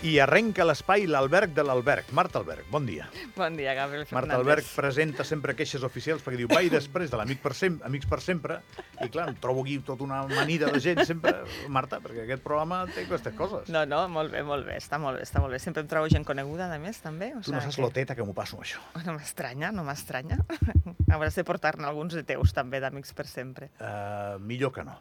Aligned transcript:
I 0.00 0.14
arrenca 0.16 0.64
l'espai 0.64 1.02
l'alberg 1.04 1.50
de 1.52 1.60
l'alberg. 1.60 2.08
Marta 2.16 2.38
Alberg, 2.40 2.64
bon 2.72 2.86
dia. 2.88 3.04
Bon 3.36 3.52
dia, 3.52 3.74
Gabriel 3.76 4.06
Fernández. 4.06 4.30
Marta 4.30 4.38
Alberg 4.38 4.70
presenta 4.72 5.26
sempre 5.28 5.52
queixes 5.58 5.84
oficials 5.84 6.24
perquè 6.24 6.38
diu 6.40 6.48
vai 6.48 6.70
després 6.72 7.12
de 7.12 7.20
l'Amic 7.20 7.42
per 7.44 7.52
sempre, 7.58 7.84
Amics 7.84 8.08
per 8.08 8.20
sempre 8.24 8.62
i 9.00 9.08
clar, 9.08 9.28
em 9.30 9.36
trobo 9.40 9.62
aquí 9.64 9.78
tota 9.84 10.04
una 10.04 10.20
amanida 10.26 10.70
de 10.72 10.80
gent 10.82 11.02
sempre. 11.08 11.32
Marta, 11.72 12.00
perquè 12.04 12.26
aquest 12.26 12.42
programa 12.44 12.82
té 12.90 13.06
aquestes 13.06 13.34
coses. 13.38 13.70
No, 13.72 13.84
no, 13.88 14.02
molt 14.12 14.32
bé, 14.34 14.42
molt 14.46 14.66
bé, 14.68 14.76
està 14.80 15.00
molt 15.00 15.20
bé, 15.20 15.24
està 15.24 15.42
molt 15.42 15.56
bé. 15.56 15.60
Sempre 15.62 15.84
em 15.84 15.90
trobo 15.90 16.10
gent 16.12 16.26
coneguda, 16.28 16.68
a 16.72 16.80
més, 16.82 17.00
també. 17.04 17.32
O 17.36 17.44
tu 17.44 17.54
no 17.54 17.62
saps 17.64 17.78
que... 17.78 17.84
loteta 17.84 18.16
que 18.18 18.26
m'ho 18.26 18.36
passo, 18.36 18.60
això. 18.60 18.82
No 19.10 19.16
m'estranya, 19.16 19.72
no 19.74 19.86
m'estranya. 19.86 20.38
Hauràs 21.14 21.38
de 21.38 21.46
portar-ne 21.48 21.88
alguns 21.88 22.14
de 22.14 22.22
teus, 22.28 22.52
també, 22.56 22.82
d'Amics 22.84 23.16
per 23.16 23.26
sempre. 23.30 23.72
Uh, 23.80 24.36
millor 24.44 24.74
que 24.76 24.84
no. 24.86 25.00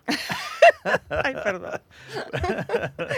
Ai, 1.09 1.33
perdó. 1.33 1.71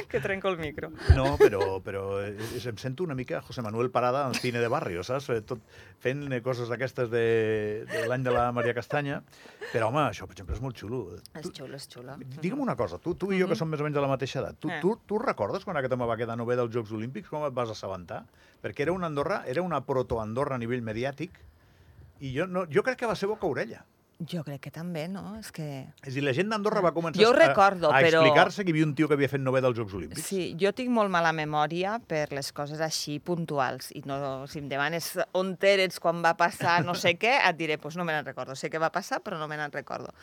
que 0.10 0.20
trenco 0.20 0.50
el 0.50 0.58
micro. 0.58 0.90
No, 1.16 1.38
però, 1.38 1.78
però 1.84 2.04
em 2.26 2.78
sento 2.82 3.06
una 3.06 3.16
mica 3.16 3.42
José 3.46 3.62
Manuel 3.62 3.92
Parada 3.92 4.26
al 4.26 4.36
cine 4.36 4.60
de 4.60 4.68
barrio, 4.72 5.04
saps? 5.06 5.30
Tot 5.46 5.62
fent 6.02 6.26
coses 6.44 6.72
d'aquestes 6.72 7.12
de, 7.12 7.26
de 7.92 8.06
l'any 8.10 8.26
de 8.26 8.34
la 8.34 8.50
Maria 8.56 8.74
Castanya. 8.78 9.22
Però, 9.72 9.92
home, 9.92 10.08
això, 10.08 10.26
per 10.26 10.36
exemple, 10.36 10.58
és 10.58 10.64
molt 10.64 10.71
xulo. 10.78 11.02
És 11.38 11.48
xulo, 11.50 11.76
és 11.78 11.88
xulo. 11.92 12.18
Digue'm 12.42 12.62
una 12.64 12.76
cosa, 12.80 13.00
tu, 13.02 13.14
tu 13.16 13.32
i 13.32 13.40
jo, 13.42 13.48
que 13.52 13.58
som 13.60 13.70
més 13.72 13.82
o 13.82 13.88
menys 13.88 13.98
de 13.98 14.04
la 14.04 14.10
mateixa 14.12 14.42
edat, 14.42 14.60
tu, 14.62 14.72
eh. 14.72 14.80
tu, 14.84 14.96
tu 15.08 15.20
recordes 15.22 15.66
quan 15.68 15.80
aquest 15.80 15.96
home 15.96 16.10
va 16.10 16.18
quedar 16.20 16.38
nové 16.40 16.58
dels 16.60 16.74
Jocs 16.74 16.94
Olímpics? 16.98 17.30
Com 17.32 17.46
et 17.48 17.56
vas 17.56 17.72
assabentar? 17.74 18.24
Perquè 18.64 18.88
era 18.88 18.96
una 18.96 19.10
Andorra, 19.12 19.42
era 19.50 19.64
una 19.66 19.82
proto-Andorra 19.86 20.58
a 20.58 20.62
nivell 20.62 20.84
mediàtic, 20.86 21.40
i 22.22 22.36
jo, 22.36 22.46
no, 22.48 22.68
jo 22.70 22.84
crec 22.86 23.02
que 23.02 23.10
va 23.10 23.18
ser 23.18 23.30
boca-orella. 23.32 23.82
Jo 24.30 24.44
crec 24.46 24.68
que 24.68 24.72
també, 24.74 25.08
no? 25.10 25.24
És 25.40 25.50
que... 25.56 25.66
És 26.04 26.12
a 26.12 26.14
dir, 26.14 26.22
la 26.22 26.34
gent 26.38 26.52
d'Andorra 26.52 26.84
va 26.86 26.92
començar 26.94 27.22
jo 27.24 27.32
recordo, 27.34 27.90
a, 27.90 27.98
a 27.98 28.02
però... 28.06 28.20
explicar-se 28.22 28.62
que 28.62 28.70
hi 28.70 28.76
havia 28.76 28.86
un 28.86 28.94
tio 28.98 29.08
que 29.10 29.16
havia 29.18 29.30
fet 29.32 29.42
nové 29.42 29.64
dels 29.66 29.80
Jocs 29.80 29.96
Olímpics. 29.98 30.28
Sí, 30.28 30.42
jo 30.62 30.74
tinc 30.78 30.92
molt 30.94 31.10
mala 31.14 31.32
memòria 31.34 31.96
per 32.06 32.28
les 32.36 32.52
coses 32.54 32.84
així 32.86 33.18
puntuals. 33.24 33.90
I 33.98 34.04
no, 34.06 34.20
si 34.52 34.62
em 34.62 34.68
demanes 34.70 35.14
on 35.38 35.56
eres 35.72 35.98
quan 36.04 36.22
va 36.22 36.36
passar 36.38 36.82
no 36.86 36.94
sé 36.98 37.16
què, 37.18 37.34
et 37.40 37.58
diré, 37.58 37.80
doncs 37.80 37.88
pues 37.88 37.98
no 37.98 38.06
me 38.06 38.14
n'en 38.14 38.28
recordo. 38.28 38.54
Sé 38.60 38.70
que 38.70 38.82
va 38.82 38.92
passar, 38.94 39.22
però 39.26 39.40
no 39.42 39.48
me 39.50 39.58
n'en 39.58 39.74
recordo. 39.74 40.14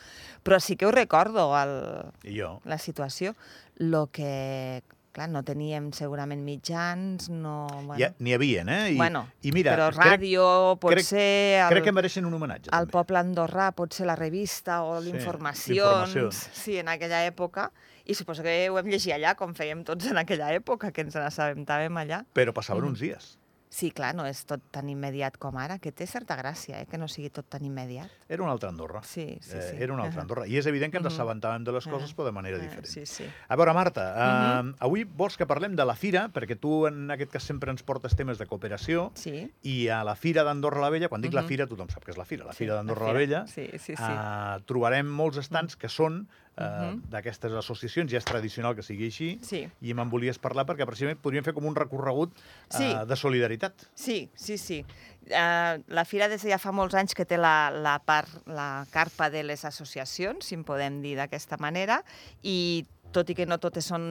Però 0.47 0.61
sí 0.63 0.77
que 0.79 0.87
ho 0.87 0.93
recordo, 0.95 1.49
el, 1.59 1.75
I 2.23 2.39
jo? 2.39 2.53
la 2.63 2.79
situació. 2.79 3.35
Lo 3.79 4.07
que 4.11 4.83
clar, 5.15 5.27
no 5.31 5.41
teníem 5.47 5.89
segurament 5.95 6.41
mitjans, 6.45 7.29
no... 7.31 7.67
Bueno. 7.71 7.97
Ja, 8.01 8.11
N'hi 8.19 8.35
havia, 8.35 8.63
eh? 8.67 8.93
I, 8.93 8.97
bueno, 8.99 9.25
i 9.41 9.53
mira, 9.55 9.73
però 9.75 9.89
ràdio, 9.95 10.45
crec, 10.75 10.81
potser... 10.83 11.09
Crec, 11.09 11.63
el, 11.63 11.73
crec 11.73 11.87
que 11.89 11.95
mereixen 11.95 12.29
un 12.29 12.37
homenatge. 12.37 12.69
El 12.69 12.87
també. 12.87 12.95
poble 12.97 13.21
andorrà, 13.21 13.71
potser 13.77 14.07
la 14.09 14.17
revista 14.19 14.81
o 14.85 14.99
sí, 14.99 15.09
l'informacions... 15.09 16.43
Sí, 16.53 16.79
en 16.81 16.91
aquella 16.93 17.23
època. 17.27 17.69
I 18.09 18.15
suposo 18.17 18.45
que 18.45 18.53
ho 18.69 18.79
hem 18.81 18.89
llegit 18.89 19.13
allà, 19.15 19.35
com 19.37 19.53
fèiem 19.57 19.83
tots 19.85 20.09
en 20.09 20.17
aquella 20.21 20.53
època, 20.55 20.93
que 20.93 21.05
ens 21.05 21.17
n'assabentàvem 21.17 21.99
allà. 22.01 22.23
Però 22.37 22.55
passaven 22.55 22.85
mm. 22.85 22.93
uns 22.93 23.05
dies. 23.05 23.35
Sí, 23.69 23.91
clar, 23.93 24.15
no 24.17 24.25
és 24.25 24.39
tot 24.49 24.63
tan 24.73 24.87
immediat 24.89 25.35
com 25.37 25.57
ara, 25.61 25.77
que 25.77 25.91
té 25.93 26.07
certa 26.09 26.33
gràcia, 26.39 26.79
eh, 26.81 26.87
que 26.89 26.97
no 26.97 27.05
sigui 27.07 27.29
tot 27.29 27.45
tan 27.53 27.61
immediat. 27.65 28.09
Era 28.27 28.41
una 28.41 28.51
altra 28.55 28.71
Andorra. 28.73 29.03
Sí, 29.05 29.37
sí, 29.41 29.51
sí. 29.51 29.75
Eh, 29.75 29.83
era 29.85 29.93
una 29.93 30.07
altra 30.07 30.23
Andorra. 30.23 30.47
I 30.49 30.57
és 30.57 30.65
evident 30.65 30.91
que 30.91 30.97
ens 30.97 31.11
assabentàvem 31.11 31.67
de 31.67 31.75
les 31.75 31.85
coses, 31.85 32.15
però 32.17 32.25
de 32.25 32.33
manera 32.33 32.57
diferent. 32.57 32.89
Sí, 32.89 33.05
sí. 33.05 33.27
A 33.47 33.57
veure, 33.59 33.75
Marta, 33.77 34.07
uh, 34.09 34.73
avui 34.81 35.05
vols 35.05 35.37
que 35.37 35.45
parlem 35.49 35.77
de 35.77 35.85
la 35.85 35.93
Fira, 35.93 36.25
perquè 36.33 36.57
tu 36.57 36.81
en 36.89 37.13
aquest 37.13 37.37
cas 37.37 37.45
sempre 37.45 37.69
ens 37.69 37.85
portes 37.85 38.17
temes 38.17 38.41
de 38.41 38.49
cooperació, 38.49 39.11
sí. 39.13 39.45
i 39.61 39.77
a 39.93 40.01
la 40.07 40.17
Fira 40.17 40.43
d'Andorra 40.47 40.81
la 40.81 40.89
Vella, 40.89 41.13
quan 41.13 41.21
dic 41.21 41.37
la 41.37 41.45
Fira, 41.45 41.69
tothom 41.69 41.93
sap 41.93 42.07
que 42.07 42.15
és 42.15 42.17
la 42.17 42.25
Fira, 42.25 42.49
la 42.49 42.57
Fira 42.57 42.73
sí, 42.73 42.77
d'Andorra 42.81 43.11
la, 43.11 43.13
la 43.13 43.21
Vella, 43.21 43.45
sí, 43.53 43.69
sí, 43.77 43.93
sí. 43.93 44.01
Uh, 44.01 44.65
trobarem 44.65 45.13
molts 45.21 45.37
estants 45.45 45.77
que 45.77 45.93
són 45.93 46.23
Uh, 46.59 46.65
uh 46.65 46.79
-huh. 46.91 47.01
d'aquestes 47.07 47.53
associacions, 47.53 48.11
ja 48.11 48.17
és 48.17 48.25
tradicional 48.25 48.75
que 48.75 48.83
sigui 48.83 49.05
així, 49.05 49.39
sí. 49.41 49.61
i 49.79 49.93
me'n 49.93 50.09
volies 50.09 50.39
parlar 50.39 50.65
perquè 50.67 50.85
precisament 50.85 51.21
podríem 51.21 51.43
fer 51.43 51.53
com 51.53 51.65
un 51.65 51.75
recorregut 51.75 52.35
uh, 52.35 52.77
sí. 52.77 52.91
de 53.07 53.15
solidaritat. 53.15 53.87
Sí, 53.95 54.29
sí, 54.35 54.57
sí. 54.57 54.83
Uh, 55.29 55.79
la 55.87 56.03
Fira 56.05 56.27
des 56.27 56.43
de 56.43 56.49
ja 56.49 56.57
fa 56.57 56.71
molts 56.71 56.95
anys 56.95 57.15
que 57.15 57.23
té 57.25 57.37
la, 57.37 57.71
la, 57.71 57.99
part, 57.99 58.27
la 58.45 58.85
carpa 58.91 59.29
de 59.29 59.43
les 59.43 59.63
associacions, 59.63 60.45
si 60.45 60.55
en 60.55 60.65
podem 60.65 61.01
dir 61.01 61.15
d'aquesta 61.15 61.57
manera, 61.57 62.03
i 62.43 62.85
tot 63.11 63.29
i 63.31 63.35
que 63.37 63.45
no 63.49 63.57
totes 63.61 63.87
són 63.89 64.03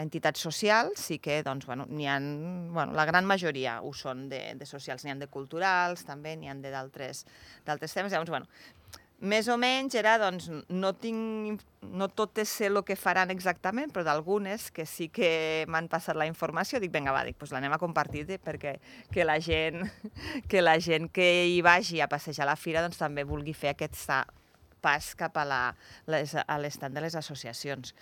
entitats 0.00 0.40
socials, 0.40 1.00
sí 1.00 1.18
que 1.20 1.40
doncs, 1.44 1.66
bueno, 1.68 1.86
n'hi 1.90 2.06
ha, 2.08 2.16
bueno, 2.20 2.94
la 2.96 3.04
gran 3.08 3.26
majoria 3.28 3.80
ho 3.84 3.92
són 3.96 4.28
de, 4.30 4.40
de 4.56 4.68
socials, 4.68 5.04
n'hi 5.04 5.12
ha 5.12 5.18
de 5.20 5.28
culturals, 5.28 6.06
també 6.08 6.36
n'hi 6.36 6.48
ha 6.48 6.56
d'altres 6.56 7.26
temes. 7.66 8.12
Llavors, 8.12 8.30
bueno, 8.30 8.46
més 9.20 9.48
o 9.52 9.56
menys 9.60 9.94
era, 10.00 10.14
doncs, 10.20 10.48
no 10.72 10.90
tinc, 10.96 11.60
no 11.92 12.08
totes 12.08 12.48
sé 12.48 12.70
el 12.70 12.80
que 12.88 12.96
faran 12.96 13.30
exactament, 13.32 13.92
però 13.92 14.04
d'algunes 14.06 14.70
que 14.72 14.86
sí 14.88 15.10
que 15.12 15.66
m'han 15.68 15.90
passat 15.92 16.16
la 16.16 16.28
informació, 16.28 16.80
dic, 16.80 16.92
vinga, 16.94 17.12
va, 17.12 17.24
dic, 17.28 17.36
doncs 17.40 17.52
l'anem 17.52 17.76
a 17.76 17.80
compartir 17.80 18.24
perquè 18.40 18.78
que 19.12 19.24
la 19.24 19.38
gent 19.40 19.84
que 20.50 20.62
la 20.62 20.78
gent 20.80 21.10
que 21.12 21.28
hi 21.52 21.60
vagi 21.60 22.00
a 22.00 22.08
passejar 22.08 22.46
a 22.46 22.52
la 22.52 22.56
fira 22.56 22.82
doncs 22.84 23.00
també 23.00 23.24
vulgui 23.28 23.52
fer 23.52 23.74
aquest 23.74 24.08
pas 24.80 25.12
cap 25.14 25.36
a 25.36 25.44
l'estat 26.08 26.92
de 26.92 27.00
les 27.04 27.16
associacions. 27.16 27.94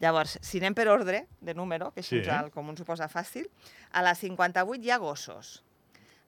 Llavors, 0.00 0.38
si 0.42 0.58
anem 0.58 0.74
per 0.74 0.88
ordre 0.88 1.26
de 1.40 1.54
número, 1.54 1.92
que 1.92 2.00
així 2.00 2.22
sí. 2.24 2.30
el 2.32 2.50
comú 2.50 2.74
s'ho 2.74 2.88
posa 2.88 3.06
fàcil, 3.12 3.46
a 3.92 4.02
la 4.02 4.16
58 4.16 4.82
hi 4.82 4.90
ha 4.90 4.98
gossos. 4.98 5.62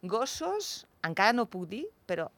Gossos, 0.02 0.84
encara 1.02 1.32
no 1.32 1.48
puc 1.50 1.66
dir, 1.72 1.86
però 2.06 2.28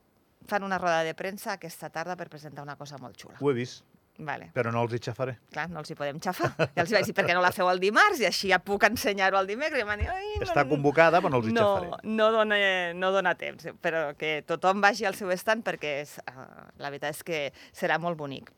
fan 0.49 0.65
una 0.67 0.79
roda 0.79 1.03
de 1.07 1.15
premsa 1.15 1.55
aquesta 1.57 1.91
tarda 1.91 2.17
per 2.17 2.29
presentar 2.33 2.65
una 2.65 2.77
cosa 2.77 2.99
molt 3.03 3.17
xula. 3.21 3.39
Ho 3.41 3.51
he 3.51 3.55
vist. 3.55 3.84
Vale. 4.19 4.49
Però 4.55 4.71
no 4.73 4.81
els 4.87 4.95
hi 4.97 5.01
xafaré. 5.05 5.34
Clar, 5.53 5.67
no 5.69 5.83
els 5.83 5.91
hi 5.93 5.97
podem 5.99 6.19
xafar. 6.23 6.49
Ja 6.57 6.84
els 6.84 6.93
hi 6.93 6.97
vaig 6.97 7.09
dir, 7.11 7.15
perquè 7.17 7.34
no 7.37 7.43
la 7.45 7.53
feu 7.53 7.69
el 7.69 7.81
dimarts 7.83 8.23
i 8.23 8.29
així 8.29 8.49
ja 8.49 8.59
puc 8.65 8.87
ensenyar-ho 8.89 9.39
el 9.43 9.51
dimecres. 9.51 9.83
I 9.84 9.99
dir, 10.01 10.09
Ai, 10.12 10.31
no, 10.39 10.47
Està 10.47 10.65
convocada, 10.69 11.21
però 11.21 11.34
no 11.34 11.43
els 11.43 11.51
hi 11.51 11.57
no, 11.57 11.67
xafaré. 11.67 12.15
No 12.17 12.31
dona, 12.33 12.61
no 12.97 13.11
dona 13.12 13.34
temps, 13.37 13.69
però 13.84 14.07
que 14.17 14.39
tothom 14.49 14.81
vagi 14.84 15.05
al 15.09 15.19
seu 15.19 15.33
estant 15.34 15.65
perquè 15.67 15.99
és, 16.05 16.17
uh, 16.33 16.47
la 16.81 16.93
veritat 16.95 17.13
és 17.13 17.27
que 17.27 17.43
serà 17.77 18.01
molt 18.03 18.19
bonic. 18.21 18.53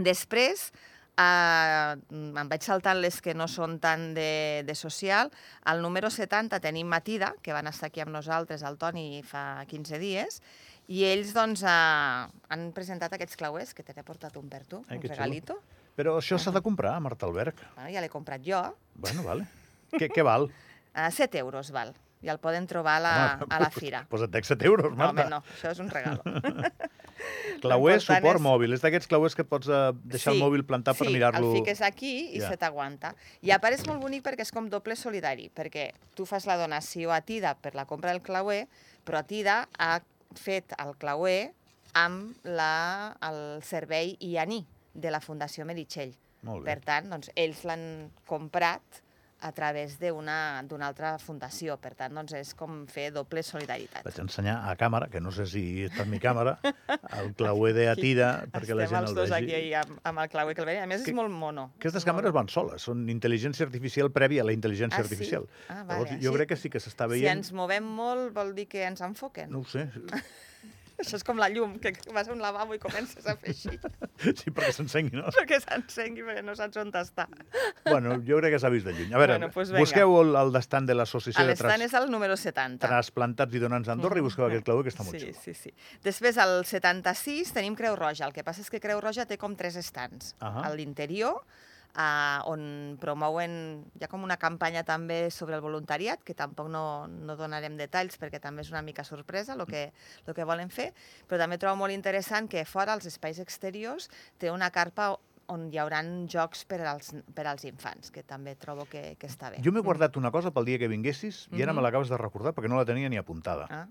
Després, 0.00 0.70
Uh, 1.20 1.98
em 2.40 2.48
vaig 2.48 2.62
saltant 2.64 2.96
les 3.02 3.18
que 3.20 3.34
no 3.36 3.44
són 3.50 3.74
tan 3.82 4.14
de, 4.16 4.62
de 4.64 4.74
social. 4.78 5.28
Al 5.68 5.82
número 5.84 6.08
70 6.08 6.62
tenim 6.64 6.88
Matida, 6.88 7.34
que 7.44 7.52
van 7.52 7.68
estar 7.68 7.90
aquí 7.90 8.00
amb 8.00 8.14
nosaltres, 8.14 8.62
el 8.64 8.78
Toni, 8.80 9.20
fa 9.26 9.66
15 9.68 9.98
dies, 10.00 10.38
i 10.90 11.04
ells 11.06 11.30
doncs, 11.36 11.62
uh, 11.62 12.26
han 12.50 12.68
presentat 12.74 13.14
aquests 13.14 13.38
clauers, 13.38 13.74
que 13.76 13.84
te 13.86 13.94
n'he 13.94 14.04
portat 14.06 14.36
un 14.40 14.50
per 14.50 14.64
tu, 14.66 14.82
Ai, 14.88 14.98
un 14.98 15.06
regalito. 15.06 15.60
Xulo. 15.60 15.94
Però 16.00 16.16
això 16.18 16.38
s'ha 16.40 16.52
de 16.54 16.62
comprar, 16.64 16.96
Marta 17.02 17.28
Alberg. 17.28 17.58
Bueno, 17.76 17.90
ja 17.94 18.02
l'he 18.02 18.10
comprat 18.10 18.42
jo. 18.46 18.60
Bueno, 18.94 19.24
vale. 19.26 19.46
què, 19.94 20.08
què 20.10 20.24
val? 20.26 20.48
Uh, 20.90 21.10
7 21.14 21.38
euros 21.42 21.70
val 21.74 21.94
i 22.20 22.28
el 22.28 22.36
poden 22.40 22.66
trobar 22.68 22.98
a 22.98 23.00
la, 23.00 23.12
home, 23.40 23.46
a 23.48 23.60
la 23.62 23.70
fira. 23.72 24.02
Pues, 24.10 24.20
pues 24.20 24.26
et 24.26 24.32
dec 24.34 24.44
7 24.44 24.66
euros, 24.68 24.92
Marta. 24.92 25.24
No, 25.30 25.38
home, 25.38 25.46
no, 25.48 25.54
això 25.54 25.70
és 25.72 25.80
un 25.80 25.88
regal. 25.92 26.20
Clauer 27.62 27.98
suport 28.00 28.38
és... 28.38 28.44
mòbil, 28.44 28.74
és 28.76 28.82
d'aquests 28.84 29.08
clauers 29.08 29.36
que 29.36 29.44
pots 29.44 29.68
uh, 29.68 29.90
deixar 30.08 30.32
sí, 30.32 30.38
el 30.38 30.42
mòbil 30.42 30.64
plantat 30.68 30.96
sí, 30.96 31.04
per 31.04 31.12
mirar-lo... 31.12 31.50
Sí, 31.50 31.58
el 31.58 31.64
fiques 31.64 31.82
aquí 31.84 32.12
i 32.36 32.40
ja. 32.40 32.50
se 32.52 32.60
t'aguanta. 32.60 33.12
I 33.44 33.52
a 33.56 33.60
part 33.62 33.76
és 33.76 33.84
molt 33.88 34.00
bonic 34.02 34.24
perquè 34.24 34.44
és 34.46 34.52
com 34.56 34.68
doble 34.72 34.96
solidari, 34.96 35.50
perquè 35.52 35.90
tu 36.16 36.26
fas 36.28 36.48
la 36.48 36.56
donació 36.60 37.12
a 37.12 37.20
Tida 37.24 37.54
per 37.60 37.74
la 37.76 37.86
compra 37.88 38.12
del 38.14 38.22
clauer, 38.24 38.64
però 39.04 39.20
Tida 39.28 39.62
ha 39.78 39.98
fet 40.38 40.74
el 40.78 40.94
clauer 41.00 41.52
amb 41.98 42.46
la, 42.46 43.16
el 43.26 43.62
servei 43.66 44.14
IANI 44.20 44.62
de 44.94 45.10
la 45.10 45.20
Fundació 45.22 45.66
Meritxell. 45.66 46.12
Per 46.40 46.78
tant, 46.86 47.10
doncs, 47.12 47.30
ells 47.36 47.64
l'han 47.68 47.82
comprat 48.28 49.02
a 49.40 49.50
través 49.56 49.96
d'una 50.00 50.60
altra 50.86 51.14
fundació. 51.18 51.76
Per 51.80 51.94
tant, 51.98 52.14
doncs, 52.16 52.34
és 52.36 52.52
com 52.58 52.84
fer 52.90 53.08
doble 53.14 53.42
solidaritat. 53.46 54.04
Vaig 54.06 54.20
ensenyar 54.22 54.58
a 54.68 54.74
càmera, 54.80 55.08
que 55.12 55.22
no 55.22 55.32
sé 55.34 55.46
si 55.48 55.64
està 55.88 56.04
en 56.04 56.12
mi 56.12 56.20
càmera, 56.22 56.58
el 57.20 57.32
clauer 57.38 57.72
de 57.76 57.88
Atida, 57.92 58.30
perquè 58.52 58.76
la 58.76 58.88
gent 58.90 59.00
el 59.00 59.14
vegi. 59.14 59.14
Estem 59.14 59.14
els 59.14 59.18
dos 59.18 59.36
aquí 59.36 59.74
amb, 59.80 59.96
amb 60.12 60.24
el 60.24 60.30
clauer 60.32 60.56
que 60.58 60.64
el 60.64 60.70
veiem. 60.72 60.84
A 60.84 60.90
més, 60.92 61.06
que, 61.06 61.14
és 61.14 61.18
molt 61.18 61.32
mono. 61.32 61.70
Aquestes 61.80 62.06
càmeres 62.08 62.36
van 62.36 62.52
soles, 62.52 62.84
són 62.90 63.06
intel·ligència 63.12 63.66
artificial 63.68 64.12
prèvia 64.14 64.44
a 64.44 64.50
la 64.50 64.56
intel·ligència 64.56 65.00
ah, 65.00 65.08
artificial. 65.08 65.48
Sí? 65.48 65.64
Ah, 65.68 65.82
vale. 65.82 65.96
Llavors, 65.96 66.14
jo 66.20 66.30
sí. 66.30 66.36
crec 66.38 66.52
que 66.52 66.60
sí 66.60 66.72
que 66.72 66.84
s'està 66.84 67.08
veient... 67.10 67.26
Si 67.26 67.32
ens 67.32 67.52
movem 67.56 67.90
molt, 68.00 68.30
vol 68.36 68.54
dir 68.56 68.68
que 68.70 68.84
ens 68.86 69.02
enfoquen? 69.06 69.52
No 69.52 69.64
ho 69.64 69.68
sé. 69.68 69.88
Això 71.00 71.16
és 71.16 71.24
com 71.24 71.38
la 71.40 71.48
llum, 71.48 71.78
que 71.80 71.92
vas 72.14 72.28
a 72.28 72.34
un 72.34 72.40
lavabo 72.42 72.76
i 72.76 72.80
comences 72.82 73.26
a 73.26 73.36
fer 73.40 73.54
així. 73.54 73.76
Sí, 74.20 74.52
perquè 74.52 74.72
s'encengui, 74.76 75.16
no? 75.16 75.30
Perquè 75.32 75.60
s'encengui, 75.62 76.24
perquè 76.26 76.42
no 76.44 76.54
saps 76.58 76.76
on 76.82 76.90
està. 77.00 77.26
Bueno, 77.86 78.18
jo 78.26 78.40
crec 78.40 78.54
que 78.54 78.60
s'ha 78.60 78.70
vist 78.72 78.84
de 78.88 78.92
lluny. 78.92 79.14
A 79.14 79.22
veure, 79.22 79.38
bueno, 79.38 79.50
pues 79.54 79.72
busqueu 79.72 80.12
el, 80.20 80.34
el 80.36 80.52
d'estant 80.52 80.88
de 80.90 80.96
l'associació 80.98 81.44
de 81.46 81.54
L'estant 81.54 81.84
és 81.86 81.94
el 81.96 82.10
número 82.12 82.36
70. 82.36 82.84
Transplantats 82.84 83.56
i 83.56 83.62
donants 83.62 83.88
d'Andorra 83.88 84.16
mm 84.16 84.18
-hmm. 84.18 84.26
i 84.26 84.28
busqueu 84.28 84.46
aquest 84.46 84.64
clauer 84.64 84.84
que 84.84 84.92
està 84.92 85.04
molt 85.04 85.16
sí, 85.16 85.26
xulo. 85.26 85.40
Sí, 85.44 85.54
sí. 85.54 85.74
Després, 86.02 86.38
al 86.38 86.64
76, 86.64 87.52
tenim 87.52 87.74
Creu 87.74 87.96
Roja. 87.96 88.26
El 88.26 88.32
que 88.32 88.44
passa 88.44 88.60
és 88.60 88.70
que 88.70 88.80
Creu 88.80 89.00
Roja 89.00 89.26
té 89.26 89.38
com 89.38 89.56
tres 89.56 89.76
estants. 89.76 90.36
Uh 90.40 90.48
-huh. 90.48 90.64
A 90.66 90.74
l'interior, 90.74 91.44
uh, 91.94 92.40
on 92.50 92.96
promouen, 93.00 93.54
hi 93.98 94.04
ha 94.04 94.10
com 94.10 94.24
una 94.26 94.38
campanya 94.40 94.82
també 94.86 95.30
sobre 95.34 95.56
el 95.58 95.64
voluntariat, 95.64 96.22
que 96.24 96.36
tampoc 96.36 96.70
no, 96.72 96.84
no 97.08 97.36
donarem 97.38 97.78
detalls 97.80 98.18
perquè 98.20 98.40
també 98.42 98.64
és 98.66 98.70
una 98.72 98.82
mica 98.86 99.04
sorpresa 99.06 99.56
el 99.56 99.66
que, 99.70 99.88
lo 100.26 100.34
que 100.36 100.46
volen 100.48 100.70
fer, 100.70 100.90
però 101.28 101.40
també 101.42 101.58
trobo 101.58 101.82
molt 101.82 101.94
interessant 101.96 102.50
que 102.50 102.64
fora, 102.64 102.94
als 102.94 103.08
espais 103.10 103.40
exteriors, 103.42 104.10
té 104.38 104.50
una 104.50 104.70
carpa 104.74 105.14
on 105.50 105.66
hi 105.72 105.80
haurà 105.82 106.00
jocs 106.30 106.62
per 106.70 106.80
als, 106.86 107.10
per 107.34 107.44
als 107.50 107.66
infants, 107.66 108.12
que 108.14 108.22
també 108.22 108.54
trobo 108.54 108.86
que, 108.90 109.16
que 109.18 109.26
està 109.26 109.50
bé. 109.50 109.62
Jo 109.64 109.72
m'he 109.74 109.82
guardat 109.82 110.16
una 110.16 110.30
cosa 110.30 110.52
pel 110.54 110.68
dia 110.68 110.78
que 110.78 110.88
vinguessis 110.90 111.48
i 111.56 111.62
ara 111.64 111.74
me 111.74 111.82
l'acabes 111.82 112.10
de 112.12 112.18
recordar 112.20 112.54
perquè 112.54 112.70
no 112.70 112.78
la 112.78 112.86
tenia 112.86 113.10
ni 113.10 113.18
apuntada. 113.18 113.66
Ah, 113.70 113.86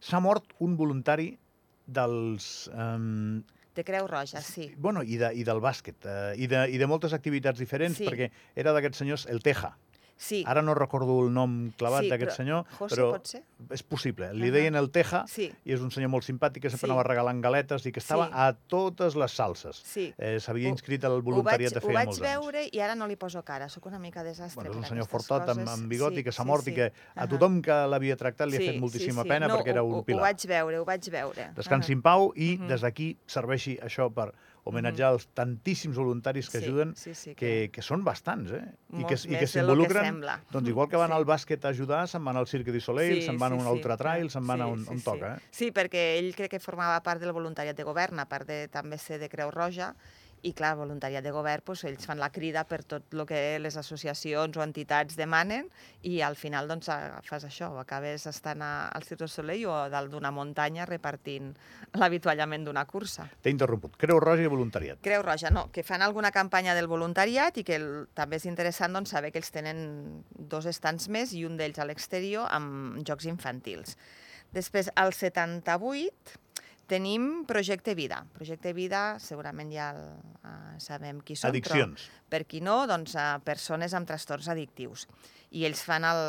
S'ha 0.00 0.20
mort 0.22 0.54
un 0.64 0.76
voluntari 0.78 1.32
dels... 1.86 2.68
Um, 2.72 3.42
de 3.74 3.84
Creu 3.84 4.06
Roja, 4.06 4.40
sí. 4.42 4.72
Bueno, 4.76 5.02
i, 5.02 5.16
de, 5.16 5.30
i 5.34 5.44
del 5.46 5.60
bàsquet, 5.62 6.04
uh, 6.04 6.32
i, 6.36 6.46
de, 6.50 6.64
i 6.74 6.78
de 6.78 6.86
moltes 6.90 7.12
activitats 7.16 7.58
diferents, 7.58 7.96
Sí. 7.96 8.06
perquè 8.08 8.30
era 8.56 8.72
d'aquests 8.72 8.98
senyors, 8.98 9.26
el 9.30 9.40
Teja. 9.42 9.76
Sí, 10.20 10.44
Ara 10.46 10.60
no 10.60 10.74
recordo 10.74 11.14
el 11.24 11.30
nom 11.32 11.70
clavat 11.80 12.02
Sí, 12.04 12.10
d'aquest 12.12 12.32
senyor, 12.36 12.66
José, 12.76 12.94
però 12.94 13.06
pot 13.14 13.26
ser? 13.26 13.38
és 13.72 13.82
possible. 13.82 14.26
Li 14.34 14.50
Ahà. 14.50 14.52
deien 14.52 14.74
el 14.76 14.90
Teja, 14.92 15.22
Sí, 15.26 15.46
i 15.64 15.72
és 15.72 15.80
un 15.80 15.90
senyor 15.90 16.10
molt 16.12 16.26
simpàtic 16.28 16.60
que 16.60 16.68
sempre 16.68 16.86
Sí. 16.88 16.90
anava 16.92 17.04
regalant 17.08 17.40
galetes 17.40 17.86
i 17.86 17.90
que 17.92 18.00
estava 18.00 18.26
Sí. 18.26 18.32
a 18.34 18.52
totes 18.68 19.16
les 19.16 19.32
salses. 19.32 19.76
sí. 19.82 20.12
Eh, 20.18 20.38
S'havia 20.40 20.68
Ho- 20.68 20.72
inscrit 20.72 21.02
al 21.04 21.12
Ho 21.12 21.14
vaig, 21.16 21.24
voluntariat 21.24 21.72
de 21.72 21.78
ho 21.78 21.80
feia 21.82 21.94
vaig 21.94 22.06
molts 22.08 22.20
veure 22.20 22.68
i 22.70 22.80
ara 22.80 22.94
no 22.94 23.06
li 23.06 23.16
poso 23.16 23.42
cara, 23.42 23.70
sóc 23.70 23.86
una 23.86 23.98
mica 23.98 24.22
desastre 24.22 24.56
Bueno, 24.56 24.72
és 24.72 24.76
un 24.76 24.84
senyor 24.84 25.06
fortot 25.08 25.48
amb, 25.48 25.60
coses. 25.64 25.68
amb 25.80 25.88
bigoti 25.88 26.16
Sí, 26.16 26.24
que 26.24 26.32
s'ha 26.32 26.42
sí, 26.42 26.46
mort 26.48 26.64
sí. 26.64 26.70
i 26.70 26.74
que 26.74 26.92
a 27.16 27.26
tothom 27.26 27.62
que 27.62 27.72
l'havia 27.88 28.14
tractat 28.16 28.46
li 28.48 28.56
ha 28.56 28.60
Sí, 28.60 28.66
fet 28.66 28.78
moltíssima 28.80 29.22
sí, 29.22 29.26
sí. 29.26 29.28
pena 29.28 29.48
no, 29.48 29.56
perquè 29.58 29.68
era 29.68 29.82
ho, 29.82 29.86
un 29.86 29.94
ho- 30.00 30.04
pilar. 30.04 30.20
Ho 30.20 30.22
vaig 30.24 30.46
veure, 30.46 30.78
ho 30.80 30.84
vaig 30.84 31.08
veure. 31.10 31.50
Descansi 31.56 31.92
Ahà. 31.92 31.96
en 31.96 32.02
pau 32.02 32.32
i 32.36 32.56
des 32.58 32.82
d'aquí 32.82 33.16
serveixi 33.26 33.78
això 33.80 34.12
per 34.12 34.34
homenatjar 34.64 35.12
els 35.14 35.26
tantíssims 35.34 35.96
voluntaris 35.96 36.50
que 36.50 36.58
Sí, 36.60 36.66
ajuden, 36.66 36.94
sí, 36.96 37.14
sí, 37.14 37.34
que, 37.34 37.70
que 37.72 37.82
són 37.82 38.04
bastants, 38.04 38.52
eh? 38.52 38.62
I 38.92 39.04
que, 39.04 39.16
Molts 39.16 39.24
i 39.24 39.28
que 39.32 39.38
que 39.40 39.46
s'involucren, 39.48 40.20
doncs 40.52 40.68
igual 40.68 40.88
que 40.88 40.96
van 41.00 41.10
Sí. 41.10 41.16
al 41.16 41.24
bàsquet 41.24 41.64
a 41.64 41.68
ajudar, 41.72 42.06
se'n 42.08 42.24
van 42.24 42.36
al 42.36 42.46
Cirque 42.46 42.72
du 42.72 42.80
Soleil, 42.80 43.22
se'n 43.22 43.38
van 43.38 43.52
a 43.52 43.56
un 43.56 43.66
ultra 43.66 43.96
trail, 43.96 44.30
se'n 44.30 44.46
van 44.46 44.60
a 44.60 44.66
Sí, 44.66 44.72
on, 44.72 44.84
sí, 44.84 44.90
on 44.90 44.98
sí. 44.98 45.04
toca, 45.04 45.34
eh? 45.36 45.38
Sí, 45.50 45.70
perquè 45.72 46.18
ell 46.18 46.34
crec 46.36 46.50
que 46.50 46.60
formava 46.60 47.00
part 47.02 47.20
del 47.20 47.32
voluntariat 47.32 47.76
de 47.76 47.84
govern, 47.84 48.18
a 48.20 48.26
part 48.28 48.46
de 48.46 48.68
també 48.68 48.98
ser 48.98 49.18
de 49.18 49.28
Creu 49.28 49.50
Roja, 49.50 49.94
i 50.42 50.52
clar, 50.56 50.72
voluntariat 50.78 51.24
de 51.24 51.32
govern, 51.34 51.64
doncs, 51.66 51.84
ells 51.88 52.06
fan 52.08 52.20
la 52.20 52.30
crida 52.32 52.64
per 52.68 52.80
tot 52.88 53.14
el 53.14 53.24
que 53.28 53.58
les 53.60 53.76
associacions 53.76 54.56
o 54.56 54.62
entitats 54.64 55.16
demanen 55.18 55.68
i 56.06 56.20
al 56.24 56.36
final 56.38 56.68
doncs, 56.70 56.88
fas 57.26 57.44
això, 57.44 57.70
acabes 57.80 58.26
estant 58.30 58.64
a, 58.64 58.70
al 58.88 59.04
Cirque 59.04 59.26
du 59.26 59.28
Soleil 59.28 59.66
o 59.68 59.76
dalt 59.92 60.12
d'una 60.12 60.32
muntanya 60.32 60.86
repartint 60.88 61.52
l'avituallament 62.00 62.64
d'una 62.64 62.86
cursa. 62.88 63.28
T'he 63.42 63.52
interromput. 63.52 63.98
Creu 64.00 64.20
Roja 64.22 64.46
i 64.46 64.52
voluntariat. 64.52 65.02
Creu 65.04 65.24
Roja, 65.26 65.52
no, 65.52 65.68
que 65.74 65.84
fan 65.84 66.02
alguna 66.06 66.32
campanya 66.32 66.74
del 66.78 66.88
voluntariat 66.88 67.60
i 67.60 67.66
que 67.66 67.76
el, 67.76 67.90
també 68.16 68.40
és 68.40 68.48
interessant 68.48 68.96
doncs, 68.96 69.12
saber 69.12 69.34
que 69.34 69.42
ells 69.42 69.52
tenen 69.52 70.24
dos 70.32 70.66
estants 70.70 71.10
més 71.12 71.34
i 71.36 71.44
un 71.44 71.60
d'ells 71.60 71.80
a 71.80 71.88
l'exterior 71.88 72.48
amb 72.48 73.02
jocs 73.06 73.28
infantils. 73.28 73.96
Després, 74.50 74.88
al 74.98 75.12
78, 75.14 76.38
tenim 76.90 77.44
Projecte 77.46 77.94
Vida. 77.94 78.24
Projecte 78.34 78.72
Vida, 78.74 79.18
segurament 79.22 79.70
ja 79.72 79.90
el, 79.94 80.00
uh, 80.42 80.74
sabem 80.82 81.20
qui 81.24 81.36
són, 81.38 81.52
Addiccions. 81.54 82.08
però 82.26 82.34
per 82.34 82.46
qui 82.50 82.62
no, 82.64 82.82
doncs, 82.90 83.14
uh, 83.14 83.38
persones 83.46 83.94
amb 83.94 84.08
trastorns 84.10 84.50
addictius. 84.50 85.06
I 85.54 85.64
ells 85.66 85.82
fan 85.82 86.04
el, 86.06 86.20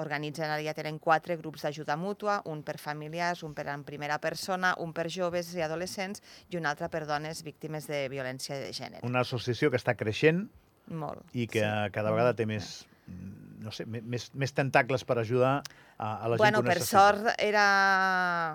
organitzen, 0.00 0.48
ara 0.48 0.62
ja 0.64 0.72
tenen 0.76 1.00
quatre 1.02 1.36
grups 1.40 1.66
d'ajuda 1.66 1.98
mútua, 2.00 2.38
un 2.48 2.62
per 2.64 2.78
familiars, 2.80 3.42
un 3.44 3.52
per 3.56 3.66
en 3.72 3.84
primera 3.84 4.16
persona, 4.20 4.72
un 4.80 4.94
per 4.96 5.08
joves 5.12 5.52
i 5.56 5.64
adolescents 5.64 6.24
i 6.48 6.56
un 6.60 6.68
altre 6.68 6.88
per 6.92 7.04
dones 7.08 7.42
víctimes 7.44 7.88
de 7.90 8.06
violència 8.12 8.56
de 8.60 8.72
gènere. 8.76 9.04
Una 9.04 9.20
associació 9.26 9.68
que 9.72 9.80
està 9.80 9.96
creixent 10.00 10.46
Molt. 10.88 11.24
i 11.36 11.46
que 11.46 11.60
sí. 11.60 11.92
cada 11.92 12.12
vegada 12.12 12.32
té 12.36 12.48
més, 12.48 12.86
mm, 13.06 13.49
no 13.60 13.72
sé, 13.76 13.86
me- 13.86 14.02
més, 14.02 14.30
més 14.34 14.52
tentacles 14.56 15.04
per 15.04 15.18
ajudar 15.20 15.54
a, 15.60 16.08
a 16.08 16.28
la 16.28 16.36
gent 16.36 16.44
Bueno, 16.44 16.62
que 16.64 16.72
per 16.72 16.82
sort 16.86 17.30
era... 17.38 17.66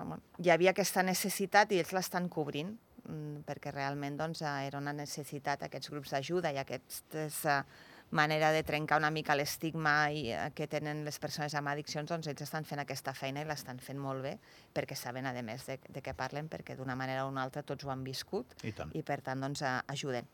bueno, 0.06 0.22
hi 0.42 0.50
havia 0.50 0.74
aquesta 0.74 1.04
necessitat 1.06 1.72
i 1.72 1.80
ells 1.82 1.94
l'estan 1.96 2.28
cobrint, 2.32 2.74
mm, 3.06 3.44
perquè 3.48 3.72
realment 3.74 4.18
doncs, 4.18 4.42
eh, 4.42 4.56
era 4.68 4.82
una 4.82 4.94
necessitat 4.96 5.62
aquests 5.66 5.92
grups 5.94 6.14
d'ajuda 6.16 6.52
i 6.52 6.58
aquesta 6.62 7.62
manera 8.10 8.52
de 8.54 8.62
trencar 8.62 8.98
una 9.00 9.10
mica 9.10 9.34
l'estigma 9.34 10.12
eh, 10.12 10.50
que 10.54 10.68
tenen 10.70 11.02
les 11.04 11.18
persones 11.18 11.54
amb 11.58 11.72
addiccions, 11.72 12.08
doncs 12.10 12.28
ells 12.30 12.44
estan 12.44 12.64
fent 12.64 12.82
aquesta 12.82 13.14
feina 13.14 13.42
i 13.42 13.48
l'estan 13.48 13.80
fent 13.82 13.98
molt 13.98 14.22
bé, 14.22 14.36
perquè 14.74 14.94
saben, 14.98 15.26
a 15.26 15.34
més, 15.42 15.66
de, 15.66 15.78
de 15.88 16.02
què 16.02 16.14
parlen, 16.14 16.48
perquè 16.48 16.76
d'una 16.78 16.94
manera 16.98 17.26
o 17.26 17.32
una 17.32 17.42
altra 17.42 17.64
tots 17.66 17.84
ho 17.84 17.90
han 17.90 18.04
viscut 18.06 18.54
I 18.62 18.72
tant. 18.72 18.94
i 18.94 19.02
per 19.02 19.20
tant 19.26 19.42
doncs, 19.42 19.62
eh, 19.62 19.80
ajuden. 19.94 20.30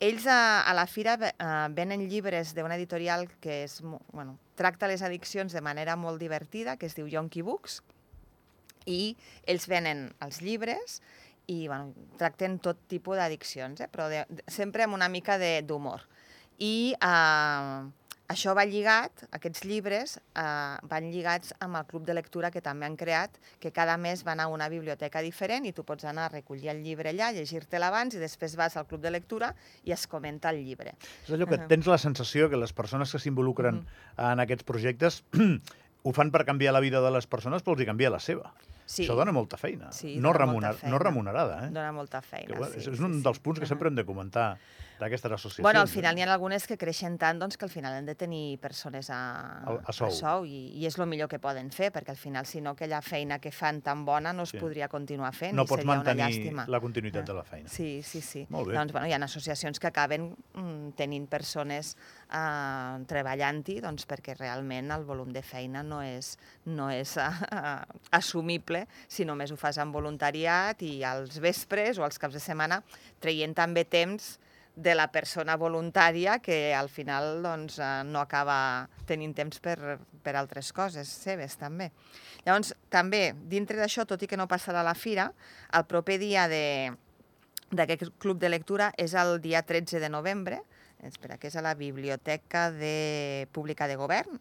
Ells 0.00 0.28
a, 0.30 0.62
a 0.62 0.74
la 0.78 0.86
fira 0.86 1.16
eh, 1.18 1.46
venen 1.74 2.04
llibres 2.06 2.52
d'una 2.54 2.76
editorial 2.78 3.26
que 3.42 3.64
és, 3.64 3.80
bueno, 3.82 4.36
tracta 4.54 4.86
les 4.86 5.02
addiccions 5.02 5.52
de 5.52 5.62
manera 5.64 5.96
molt 5.98 6.22
divertida, 6.22 6.76
que 6.78 6.86
es 6.86 6.94
diu 6.94 7.08
Yonky 7.10 7.42
Books, 7.42 7.80
i 8.86 9.16
ells 9.50 9.66
venen 9.68 10.06
els 10.24 10.40
llibres 10.40 11.00
i 11.48 11.66
bueno, 11.66 11.92
tracten 12.20 12.58
tot 12.62 12.80
tipus 12.88 13.18
d'addiccions, 13.18 13.82
eh? 13.82 13.88
però 13.90 14.08
de, 14.12 14.24
de, 14.28 14.44
sempre 14.52 14.84
amb 14.84 14.94
una 14.96 15.08
mica 15.10 15.38
d'humor. 15.38 16.04
I 16.62 16.94
eh, 16.94 18.07
això 18.28 18.52
va 18.56 18.64
lligat, 18.68 19.22
aquests 19.32 19.62
llibres 19.64 20.18
eh, 20.18 20.42
van 20.90 21.06
lligats 21.10 21.54
amb 21.64 21.78
el 21.80 21.86
club 21.88 22.04
de 22.04 22.14
lectura 22.14 22.50
que 22.52 22.60
també 22.64 22.84
han 22.86 22.96
creat, 23.00 23.38
que 23.60 23.72
cada 23.72 23.96
mes 23.96 24.22
van 24.26 24.40
a 24.44 24.48
una 24.52 24.68
biblioteca 24.68 25.22
diferent 25.24 25.64
i 25.64 25.72
tu 25.72 25.84
pots 25.88 26.04
anar 26.04 26.26
a 26.28 26.32
recollir 26.34 26.68
el 26.74 26.82
llibre 26.84 27.10
allà, 27.14 27.30
llegir-te'l 27.32 27.86
abans 27.88 28.14
i 28.14 28.20
després 28.20 28.56
vas 28.60 28.76
al 28.76 28.86
club 28.86 29.00
de 29.00 29.10
lectura 29.14 29.54
i 29.84 29.92
es 29.96 30.06
comenta 30.06 30.52
el 30.52 30.60
llibre. 30.64 30.92
És 31.24 31.32
allò 31.32 31.48
que 31.48 31.56
Ahà. 31.56 31.68
tens 31.72 31.88
la 31.88 31.98
sensació 31.98 32.50
que 32.52 32.60
les 32.60 32.72
persones 32.76 33.10
que 33.12 33.18
s'involucren 33.22 33.84
en 34.16 34.44
aquests 34.44 34.64
projectes 34.68 35.22
ho 36.04 36.12
fan 36.12 36.30
per 36.30 36.44
canviar 36.44 36.72
la 36.76 36.80
vida 36.84 37.00
de 37.00 37.10
les 37.10 37.26
persones, 37.26 37.64
però 37.64 37.74
els 37.78 37.82
hi 37.82 37.88
canvia 37.88 38.10
la 38.12 38.20
seva. 38.20 38.52
Sí, 38.88 39.02
Això 39.04 39.16
dona 39.18 39.32
molta 39.36 39.58
feina. 39.60 39.90
Sí, 39.92 40.14
no, 40.16 40.30
dona 40.32 40.46
molta 40.46 40.46
remuner, 40.46 40.74
feina. 40.78 40.92
no 40.94 40.98
remunerada, 41.02 41.56
eh? 41.66 41.70
dona 41.74 41.90
molta 41.92 42.20
Que, 42.22 42.28
feina. 42.28 42.56
bueno, 42.56 42.72
sí, 42.72 42.78
és, 42.80 42.86
és 42.88 42.96
sí, 42.96 43.04
un 43.04 43.18
sí. 43.18 43.22
dels 43.24 43.40
punts 43.44 43.58
que 43.60 43.66
Ahà. 43.66 43.72
sempre 43.74 43.88
hem 43.88 43.96
de 43.98 44.04
comentar 44.08 44.46
d'aquestes 44.98 45.30
associacions. 45.32 45.62
Bueno, 45.62 45.80
al 45.80 45.88
final 45.88 46.14
n'hi 46.16 46.22
ha 46.22 46.32
algunes 46.32 46.66
que 46.66 46.76
creixen 46.76 47.18
tant 47.18 47.38
doncs, 47.38 47.56
que 47.56 47.64
al 47.66 47.70
final 47.70 47.94
han 47.94 48.06
de 48.06 48.14
tenir 48.14 48.58
persones 48.58 49.10
a, 49.10 49.18
A- 49.64 49.78
a 49.86 49.92
sou. 49.92 50.08
a 50.08 50.10
sou 50.10 50.44
i, 50.46 50.72
i 50.80 50.86
és 50.86 50.98
el 50.98 51.06
millor 51.06 51.28
que 51.28 51.38
poden 51.38 51.70
fer, 51.70 51.90
perquè 51.92 52.10
al 52.10 52.16
final, 52.20 52.46
si 52.46 52.60
no, 52.60 52.70
aquella 52.76 53.00
feina 53.02 53.38
que 53.38 53.52
fan 53.52 53.80
tan 53.82 54.04
bona 54.04 54.32
no 54.32 54.42
es 54.42 54.50
Sí. 54.50 54.58
podria 54.58 54.88
continuar 54.88 55.32
fent 55.34 55.54
no 55.54 55.62
i 55.62 55.66
pots 55.66 55.82
seria 55.82 55.92
una 55.92 56.02
mantenir 56.02 56.24
llàstima. 56.24 56.66
la 56.68 56.80
continuïtat 56.80 57.22
Ah. 57.22 57.26
de 57.26 57.34
la 57.34 57.44
feina. 57.44 57.68
Sí, 57.68 58.02
sí, 58.02 58.20
sí. 58.20 58.46
Molt 58.50 58.68
bé. 58.68 58.74
Doncs, 58.74 58.92
bueno, 58.92 59.06
hi 59.06 59.12
ha 59.12 59.22
associacions 59.24 59.78
que 59.78 59.86
acaben 59.86 60.34
mm, 60.54 60.92
tenint 60.96 61.28
persones 61.28 61.96
eh, 62.32 63.04
treballant-hi 63.06 63.80
doncs, 63.80 64.06
perquè 64.08 64.34
realment 64.38 64.90
el 64.90 65.04
volum 65.04 65.32
de 65.32 65.42
feina 65.42 65.82
no 65.82 66.02
és, 66.02 66.36
no 66.66 66.90
és 66.90 67.16
eh, 67.16 67.22
assumible 68.10 68.86
si 69.08 69.24
només 69.28 69.52
ho 69.52 69.56
fas 69.60 69.78
amb 69.78 69.94
voluntariat 69.94 70.80
i 70.82 71.02
als 71.04 71.38
vespres 71.42 71.98
o 71.98 72.04
als 72.04 72.18
caps 72.18 72.34
de 72.38 72.40
setmana 72.40 72.82
traient 73.20 73.54
també 73.56 73.84
temps 73.84 74.38
de 74.78 74.94
la 74.94 75.08
persona 75.10 75.56
voluntària 75.58 76.38
que 76.38 76.72
al 76.74 76.88
final 76.88 77.42
doncs, 77.42 77.80
eh, 77.82 77.88
no 78.06 78.22
acaba 78.22 78.88
tenint 79.10 79.34
temps 79.34 79.58
per, 79.60 79.98
per 80.22 80.36
altres 80.38 80.70
coses 80.72 81.10
seves 81.10 81.58
també. 81.58 81.90
Llavors, 82.46 82.74
també, 82.88 83.32
dintre 83.50 83.80
d'això, 83.80 84.06
tot 84.06 84.22
i 84.22 84.28
que 84.30 84.38
no 84.38 84.46
passarà 84.50 84.84
la 84.86 84.94
fira, 84.94 85.32
el 85.74 85.86
proper 85.90 86.20
dia 86.22 86.46
d'aquest 86.48 88.12
club 88.22 88.38
de 88.38 88.52
lectura 88.52 88.92
és 88.96 89.16
el 89.18 89.40
dia 89.42 89.64
13 89.66 89.98
de 89.98 90.12
novembre, 90.14 90.62
espera, 91.02 91.38
que 91.38 91.50
és 91.50 91.56
a 91.58 91.64
la 91.64 91.74
Biblioteca 91.74 92.70
de 92.70 93.48
Pública 93.52 93.90
de 93.90 93.98
Govern, 93.98 94.38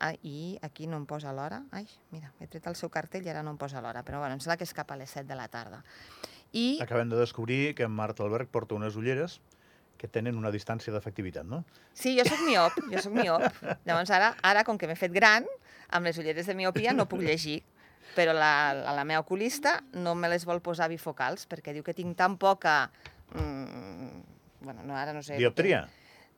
ah, 0.00 0.12
i 0.22 0.58
aquí 0.62 0.90
no 0.90 0.98
em 0.98 1.06
posa 1.06 1.32
l'hora. 1.32 1.62
Ai, 1.70 1.86
mira, 2.10 2.32
he 2.40 2.50
tret 2.50 2.66
el 2.66 2.74
seu 2.74 2.90
cartell 2.90 3.26
i 3.26 3.30
ara 3.30 3.46
no 3.46 3.54
em 3.54 3.62
posa 3.62 3.80
l'hora, 3.80 4.02
però 4.02 4.18
bueno, 4.18 4.34
em 4.34 4.42
sembla 4.42 4.58
que 4.58 4.66
és 4.66 4.74
cap 4.74 4.90
a 4.90 4.98
les 4.98 5.14
7 5.14 5.30
de 5.30 5.38
la 5.38 5.46
tarda. 5.48 5.84
I 6.56 6.78
Acabem 6.80 7.10
de 7.12 7.18
descobrir 7.20 7.74
que 7.76 7.84
en 7.84 7.92
Marta 7.92 8.24
Alberg 8.24 8.48
porta 8.48 8.74
unes 8.78 8.96
ulleres 8.96 9.40
que 10.00 10.08
tenen 10.08 10.36
una 10.36 10.50
distància 10.52 10.92
d'efectivitat, 10.92 11.44
no? 11.48 11.62
Sí, 11.96 12.14
jo 12.18 12.24
sóc 12.28 12.40
miop, 12.44 12.74
jo 12.92 13.00
sóc 13.00 13.14
miop. 13.16 13.44
Llavors 13.88 14.10
ara, 14.12 14.34
ara 14.44 14.64
com 14.64 14.76
que 14.80 14.88
m'he 14.88 14.96
fet 14.96 15.12
gran, 15.12 15.44
amb 15.88 16.08
les 16.08 16.18
ulleres 16.20 16.46
de 16.48 16.54
miopia 16.58 16.92
no 16.96 17.06
puc 17.08 17.22
llegir. 17.24 17.62
Però 18.16 18.32
la, 18.36 18.72
la, 18.76 18.92
la 18.96 19.04
meva 19.08 19.20
oculista 19.24 19.78
no 19.92 20.14
me 20.14 20.28
les 20.32 20.44
vol 20.48 20.60
posar 20.64 20.88
bifocals 20.92 21.44
perquè 21.50 21.72
diu 21.76 21.84
que 21.84 21.92
tinc 21.96 22.16
tan 22.16 22.36
poca... 22.40 22.90
Mm, 23.34 24.20
bueno, 24.60 24.82
no, 24.84 24.96
ara 24.96 25.12
no 25.16 25.22
sé... 25.22 25.36
Dioptria, 25.40 25.86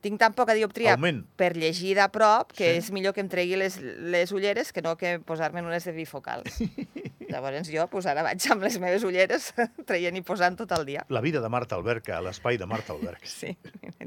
Tinc 0.01 0.15
tan 0.23 0.31
poca 0.39 0.55
dioptria 0.55 0.93
augment. 0.95 1.25
per 1.35 1.57
llegir 1.59 1.97
de 1.99 2.05
prop 2.15 2.53
que 2.55 2.69
Sí. 2.71 2.79
és 2.79 2.91
millor 2.95 3.15
que 3.17 3.21
em 3.25 3.29
tregui 3.29 3.57
les, 3.59 3.81
les 3.83 4.31
ulleres 4.31 4.71
que 4.73 4.81
no 4.83 4.93
que 4.97 5.17
posar-me 5.19 5.59
unes 5.67 5.83
de 5.85 5.91
bifocals. 5.97 6.61
Llavors 7.29 7.69
jo 7.71 7.85
pues, 7.93 8.07
ara 8.09 8.23
vaig 8.25 8.41
amb 8.51 8.63
les 8.65 8.79
meves 8.81 9.05
ulleres 9.05 9.51
traient 9.89 10.17
i 10.17 10.23
posant 10.25 10.57
tot 10.57 10.73
el 10.79 10.87
dia. 10.89 11.05
La 11.09 11.21
vida 11.21 11.41
de 11.45 11.49
Marta 11.53 11.77
Alberg 11.77 12.09
a 12.11 12.21
l'espai 12.25 12.57
de 12.59 12.67
Marta 12.67 12.93
Alberg. 12.97 13.21
Sí, 13.29 13.57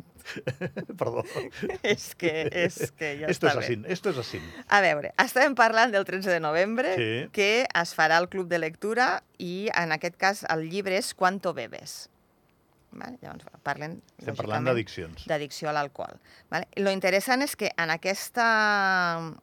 Perdó. 1.00 1.24
és 1.84 2.14
que, 2.16 2.32
és 2.52 2.92
que 2.98 3.16
ja 3.22 3.28
esto 3.32 3.48
està 3.50 3.62
es 3.62 3.70
bé. 3.70 3.92
esto 3.94 4.10
es 4.14 4.18
así. 4.22 4.40
A 4.70 4.82
veure, 4.84 5.14
estàvem 5.22 5.56
parlant 5.58 5.92
del 5.94 6.06
13 6.06 6.30
de 6.30 6.40
novembre, 6.44 6.94
Sí. 6.96 7.30
que 7.34 7.66
es 7.66 7.94
farà 7.98 8.20
el 8.22 8.30
club 8.30 8.48
de 8.48 8.60
lectura 8.60 9.24
i, 9.38 9.70
en 9.76 9.92
aquest 9.92 10.18
cas, 10.22 10.44
el 10.50 10.68
llibre 10.70 10.98
és 10.98 11.14
Quanto 11.14 11.54
bebes. 11.54 12.10
Vale? 12.92 13.18
Llavors, 13.22 13.46
parlen, 13.64 14.02
Estem 14.20 14.36
parlant 14.36 14.66
d'addiccions. 14.68 15.24
d'addicció 15.26 15.70
a 15.70 15.74
l'alcohol. 15.74 16.18
Vale? 16.52 16.68
Lo 16.76 16.92
interessant 16.92 17.42
és 17.42 17.56
que 17.56 17.70
en, 17.78 17.90
aquesta, 17.90 18.48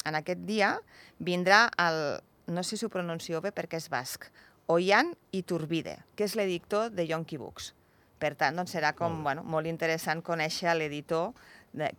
en 0.04 0.14
aquest 0.18 0.42
dia 0.44 0.75
vindrà 1.18 1.70
el, 1.80 2.20
no 2.49 2.62
sé 2.64 2.76
si 2.81 2.87
ho 2.87 2.90
pronuncio 2.93 3.40
bé 3.45 3.52
perquè 3.55 3.78
és 3.81 3.88
basc, 3.93 4.26
Oian 4.69 5.14
Iturbide, 5.33 5.99
que 6.17 6.26
és 6.26 6.35
l'editor 6.37 6.90
de 6.93 7.07
Yonky 7.09 7.38
Books. 7.40 7.71
Per 8.19 8.35
tant, 8.37 8.57
doncs 8.59 8.75
serà 8.75 8.90
com, 8.99 9.21
bé. 9.21 9.23
bueno, 9.31 9.45
molt 9.47 9.69
interessant 9.71 10.21
conèixer 10.26 10.75
l'editor, 10.76 11.31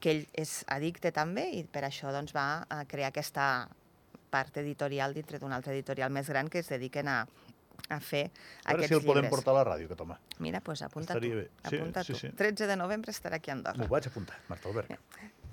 que 0.01 0.11
ell 0.11 0.25
és 0.37 0.63
addicte 0.67 1.13
també, 1.15 1.47
i 1.55 1.63
per 1.63 1.85
això 1.87 2.11
doncs, 2.11 2.33
va 2.35 2.65
a 2.69 2.83
crear 2.89 3.13
aquesta 3.13 3.69
part 4.29 4.57
editorial 4.61 5.13
dintre 5.15 5.39
d'un 5.41 5.53
altre 5.55 5.73
editorial 5.73 6.11
més 6.13 6.27
gran 6.29 6.49
que 6.51 6.59
es 6.61 6.69
dediquen 6.69 7.07
a, 7.07 7.23
a 7.89 7.99
fer 8.03 8.25
A 8.65 8.75
veure 8.75 8.83
aquests 8.83 8.89
si 8.91 8.97
el 8.99 9.05
podem 9.07 9.23
llibres. 9.23 9.31
portar 9.33 9.55
a 9.55 9.57
la 9.57 9.65
ràdio, 9.71 9.87
aquest 9.89 10.01
home. 10.05 10.17
Mira, 10.45 10.59
doncs 10.65 10.83
apunta 10.85 11.13
Estaria 11.15 11.33
tu. 11.33 11.39
bé. 11.39 11.47
Sí, 11.69 11.75
apunta 11.79 12.03
sí, 12.03 12.13
tu. 12.13 12.19
sí. 12.19 12.29
13 12.37 12.67
de 12.67 12.75
novembre 12.77 13.11
estarà 13.15 13.39
aquí 13.39 13.49
a 13.49 13.55
Andorra. 13.57 13.79
M'ho 13.81 13.87
vaig 13.89 14.11
apuntar, 14.11 14.37
Marta 14.49 14.69
Albert. 14.69 14.91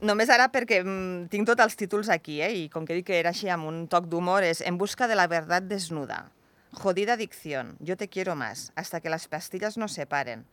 Només 0.04 0.28
ara 0.28 0.50
perquè 0.52 0.82
mm, 0.82 1.28
tinc 1.32 1.48
tots 1.48 1.62
els 1.64 1.76
títols 1.80 2.10
aquí, 2.12 2.40
eh? 2.44 2.52
i 2.52 2.68
com 2.68 2.84
que 2.84 2.98
dic 2.98 3.06
que 3.08 3.16
era 3.18 3.32
així 3.32 3.48
amb 3.48 3.64
un 3.68 3.86
toc 3.88 4.10
d'humor, 4.12 4.44
és 4.44 4.60
En 4.60 4.76
busca 4.76 5.08
de 5.08 5.16
la 5.16 5.26
verdad 5.26 5.62
desnuda, 5.62 6.30
Jodida 6.72 7.14
adicción, 7.14 7.76
Yo 7.80 7.96
te 7.96 8.08
quiero 8.08 8.36
más, 8.36 8.72
Hasta 8.76 9.00
que 9.00 9.10
las 9.10 9.28
pastillas 9.28 9.78
nos 9.78 9.92
separen, 9.92 10.44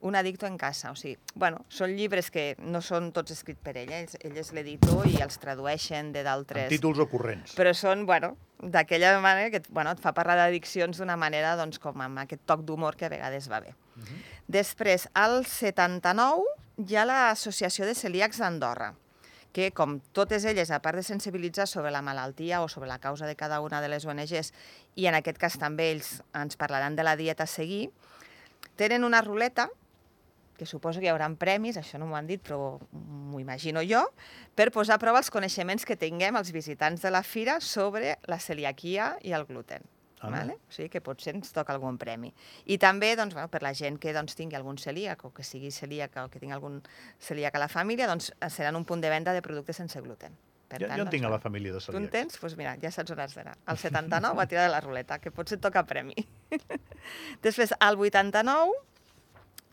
Un 0.00 0.14
adicto 0.14 0.46
en 0.46 0.58
casa. 0.58 0.90
O 0.90 0.96
sigui, 0.96 1.16
bueno, 1.34 1.62
són 1.72 1.94
llibres 1.96 2.28
que 2.30 2.54
no 2.60 2.82
són 2.84 3.08
tots 3.16 3.32
escrits 3.32 3.62
per 3.64 3.78
ell, 3.80 3.88
eh? 3.90 4.02
ell, 4.04 4.28
ell 4.28 4.36
és 4.42 4.52
l'editor 4.52 5.06
i 5.08 5.16
els 5.24 5.40
tradueixen 5.40 6.12
de 6.12 6.22
d'altres... 6.22 6.68
títols 6.68 7.00
ocorrents. 7.00 7.54
Però 7.56 7.72
són, 7.74 8.04
bueno, 8.06 8.34
d'aquella 8.60 9.14
manera 9.24 9.48
que 9.54 9.62
bueno, 9.70 9.96
et 9.96 10.02
fa 10.04 10.12
parlar 10.12 10.36
d'addiccions 10.36 11.00
d'una 11.00 11.16
manera 11.16 11.56
doncs, 11.56 11.80
com 11.80 12.04
amb 12.04 12.20
aquest 12.22 12.44
toc 12.44 12.62
d'humor 12.68 13.00
que 13.00 13.08
a 13.08 13.12
vegades 13.12 13.48
va 13.50 13.62
bé. 13.64 13.72
Mhm. 13.96 14.20
Després, 14.52 15.08
al 15.16 15.44
79, 15.48 16.44
hi 16.76 16.96
ha 16.96 17.06
l'Associació 17.08 17.86
de 17.88 17.94
Celíacs 17.96 18.42
d'Andorra, 18.42 18.90
que, 19.56 19.70
com 19.72 19.96
totes 20.12 20.44
elles, 20.44 20.68
a 20.70 20.82
part 20.84 21.00
de 21.00 21.04
sensibilitzar 21.06 21.64
sobre 21.70 21.90
la 21.90 22.02
malaltia 22.04 22.60
o 22.60 22.68
sobre 22.68 22.90
la 22.90 22.98
causa 23.00 23.26
de 23.26 23.36
cada 23.36 23.62
una 23.64 23.80
de 23.80 23.88
les 23.88 24.04
ONGs, 24.04 24.52
i 24.94 25.08
en 25.08 25.16
aquest 25.16 25.40
cas 25.40 25.56
també 25.56 25.88
ells 25.94 26.18
ens 26.36 26.60
parlaran 26.60 26.98
de 26.98 27.06
la 27.06 27.16
dieta 27.16 27.46
a 27.46 27.50
seguir, 27.50 27.88
tenen 28.76 29.08
una 29.08 29.22
ruleta 29.24 29.70
que 30.56 30.68
suposo 30.68 31.00
que 31.00 31.08
hi 31.08 31.12
haurà 31.12 31.28
premis, 31.36 31.76
això 31.76 31.98
no 32.00 32.06
m'ho 32.08 32.16
han 32.16 32.28
dit, 32.28 32.40
però 32.44 32.78
m'ho 32.92 33.40
imagino 33.40 33.82
jo, 33.84 34.04
per 34.56 34.70
posar 34.72 34.96
a 34.96 35.00
prova 35.00 35.20
els 35.20 35.32
coneixements 35.32 35.84
que 35.84 35.96
tinguem 36.00 36.36
els 36.36 36.52
visitants 36.52 37.04
de 37.04 37.12
la 37.12 37.22
fira 37.24 37.60
sobre 37.60 38.16
la 38.28 38.40
celiaquia 38.40 39.14
i 39.24 39.36
el 39.36 39.44
gluten. 39.48 39.84
Anda. 40.20 40.38
Vale? 40.38 40.54
O 40.64 40.72
sigui 40.72 40.88
que 40.88 41.02
potser 41.04 41.34
ens 41.36 41.52
toca 41.52 41.74
algun 41.74 41.98
premi. 42.00 42.32
I 42.72 42.78
també 42.80 43.10
doncs, 43.16 43.34
bueno, 43.36 43.50
per 43.52 43.60
la 43.62 43.74
gent 43.76 43.98
que 44.00 44.14
doncs, 44.16 44.34
tingui 44.34 44.56
algun 44.56 44.78
celíac 44.80 45.24
o 45.28 45.30
que 45.36 45.44
sigui 45.44 45.70
celíac 45.70 46.16
o 46.24 46.28
que 46.32 46.40
tingui 46.40 46.54
algun 46.56 46.80
celíac 47.20 47.54
a 47.54 47.60
la 47.60 47.68
família, 47.68 48.08
doncs, 48.08 48.32
seran 48.48 48.76
un 48.76 48.84
punt 48.88 49.04
de 49.04 49.10
venda 49.12 49.34
de 49.36 49.42
productes 49.44 49.76
sense 49.76 50.00
gluten. 50.00 50.32
Per 50.66 50.80
Jo, 50.80 50.88
tant, 50.88 50.96
jo 50.96 51.02
en 51.02 51.04
doncs, 51.04 51.12
tinc 51.14 51.26
a 51.28 51.30
la 51.30 51.38
família 51.38 51.72
de 51.74 51.78
Tu 51.78 51.92
en 51.92 51.94
celíacs. 51.98 52.10
tens? 52.12 52.32
Doncs 52.32 52.40
pues 52.40 52.56
mira, 52.56 52.76
ja 52.82 52.90
saps 52.90 53.12
on 53.12 53.20
has 53.20 53.34
d'anar. 53.36 53.56
Al 53.66 53.78
79 53.78 54.34
va 54.40 54.46
tirar 54.50 54.64
de 54.64 54.72
la 54.72 54.80
ruleta, 54.80 55.18
que 55.20 55.30
potser 55.30 55.58
et 55.58 55.62
toca 55.62 55.84
premi. 55.86 56.16
Després, 57.46 57.74
al 57.78 57.96
89, 58.00 58.72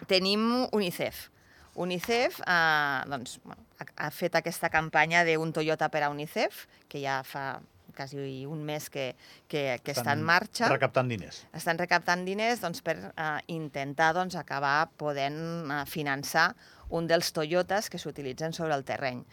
tenim 0.08 0.68
UNICEF. 0.72 1.30
UNICEF 1.76 2.42
eh, 2.46 3.02
doncs, 3.10 3.40
bueno, 3.44 3.64
ha, 3.80 3.86
ha 4.06 4.10
fet 4.14 4.36
aquesta 4.36 4.70
campanya 4.70 5.24
d'un 5.26 5.54
Toyota 5.56 5.90
per 5.90 6.04
a 6.04 6.10
UNICEF, 6.14 6.68
que 6.88 7.02
ja 7.02 7.22
fa 7.26 7.62
quasi 7.96 8.46
un 8.50 8.64
mes 8.66 8.90
que, 8.90 9.14
que, 9.48 9.80
que 9.84 9.96
està 9.96 10.14
en 10.16 10.24
marxa 10.26 10.70
Recaptant 10.72 11.10
diners. 11.12 11.44
estan 11.56 11.80
recaptant 11.82 12.26
diners 12.28 12.62
doncs, 12.64 12.84
per 12.86 12.98
eh, 13.12 13.40
intentar 13.54 14.14
doncs, 14.18 14.38
acabar 14.40 14.90
podent 14.98 15.40
eh, 15.72 15.84
finançar 15.90 16.52
un 16.94 17.08
dels 17.10 17.34
Toyotas 17.34 17.90
que 17.90 18.02
s'utilitzen 18.02 18.54
sobre 18.54 18.76
el 18.78 18.86
terreny. 18.86 19.24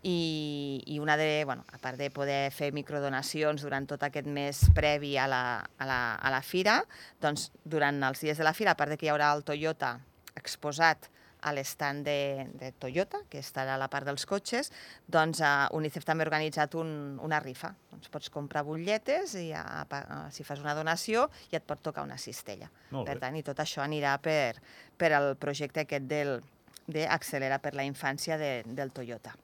I, 0.00 0.80
i 0.88 0.96
una 0.98 1.18
de, 1.20 1.44
bueno, 1.44 1.66
a 1.76 1.78
part 1.78 1.98
de 2.00 2.08
poder 2.08 2.48
fer 2.56 2.70
microdonacions 2.72 3.60
durant 3.60 3.84
tot 3.84 4.00
aquest 4.06 4.30
mes 4.32 4.62
previ 4.72 5.18
a 5.20 5.26
la, 5.28 5.42
a 5.60 5.88
la, 5.88 6.00
a 6.16 6.30
la 6.32 6.40
fira, 6.40 6.78
doncs 7.20 7.50
durant 7.68 8.00
els 8.08 8.24
dies 8.24 8.40
de 8.40 8.46
la 8.46 8.54
fira, 8.56 8.72
a 8.72 8.80
part 8.80 8.94
de 8.94 8.96
que 8.96 9.10
hi 9.10 9.12
haurà 9.12 9.28
el 9.36 9.44
Toyota 9.44 9.98
exposat 10.40 11.10
a 11.42 11.52
l'estand 11.56 12.04
de, 12.06 12.46
de 12.60 12.70
Toyota, 12.82 13.22
que 13.30 13.40
estarà 13.40 13.74
a 13.76 13.80
la 13.80 13.88
part 13.92 14.08
dels 14.08 14.26
cotxes, 14.28 14.70
doncs 15.08 15.40
uh, 15.40 15.66
UNICEF 15.76 16.06
també 16.08 16.24
ha 16.24 16.28
organitzat 16.28 16.76
un, 16.80 16.92
una 17.24 17.40
rifa. 17.42 17.72
Doncs 17.90 18.12
pots 18.12 18.32
comprar 18.32 18.64
butlletes 18.66 19.34
i 19.40 19.50
a, 19.56 19.64
a, 19.84 20.20
si 20.34 20.46
fas 20.46 20.62
una 20.62 20.76
donació 20.78 21.28
ja 21.50 21.60
et 21.60 21.66
pot 21.66 21.82
tocar 21.82 22.04
una 22.06 22.18
cistella. 22.20 22.70
Per 22.90 23.18
tant, 23.22 23.36
i 23.36 23.44
tot 23.46 23.60
això 23.62 23.84
anirà 23.84 24.16
per, 24.22 24.56
per 24.98 25.12
al 25.16 25.34
projecte 25.40 25.84
aquest 25.84 26.08
del, 26.10 26.38
d'Accelera 26.90 27.60
per 27.62 27.74
la 27.78 27.86
infància 27.86 28.38
de, 28.40 28.60
del 28.66 28.92
Toyota. 28.92 29.34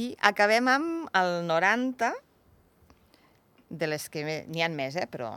I 0.00 0.12
acabem 0.24 0.68
amb 0.70 1.16
el 1.18 1.40
90, 1.48 2.12
de 3.70 3.86
les 3.86 4.08
que 4.10 4.24
n'hi 4.26 4.62
han 4.64 4.74
més, 4.74 4.96
eh? 4.98 5.06
però 5.06 5.30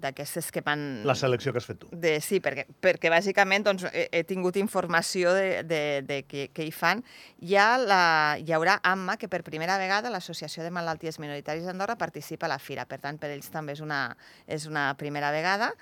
d'aquestes 0.00 0.48
que 0.52 0.62
van... 0.64 1.04
La 1.04 1.14
selecció 1.18 1.52
que 1.52 1.60
has 1.60 1.68
fet 1.68 1.82
tu. 1.82 1.90
De, 1.92 2.14
sí, 2.24 2.40
perquè, 2.44 2.64
perquè 2.82 3.10
bàsicament 3.12 3.66
doncs, 3.66 3.84
he, 3.92 4.06
he 4.08 4.22
tingut 4.24 4.56
informació 4.56 5.34
de, 5.36 5.60
de, 5.68 5.82
de 6.08 6.18
què, 6.24 6.46
què 6.56 6.64
hi 6.64 6.72
fan. 6.72 7.04
Hi, 7.44 7.58
ha 7.60 7.68
la, 7.78 8.00
hi 8.40 8.56
haurà 8.56 8.78
AMMA, 8.88 9.18
que 9.20 9.28
per 9.28 9.42
primera 9.44 9.76
vegada 9.80 10.12
l'Associació 10.12 10.64
de 10.64 10.72
Malalties 10.72 11.20
Minoritàries 11.20 11.68
d'Andorra 11.68 11.98
participa 12.00 12.48
a 12.48 12.54
la 12.54 12.58
fira. 12.58 12.88
Per 12.88 13.02
tant, 13.04 13.20
per 13.20 13.28
ells 13.36 13.52
també 13.52 13.76
és 13.76 13.84
una, 13.84 14.06
és 14.48 14.64
una 14.70 14.88
primera 15.00 15.34
vegada 15.34 15.74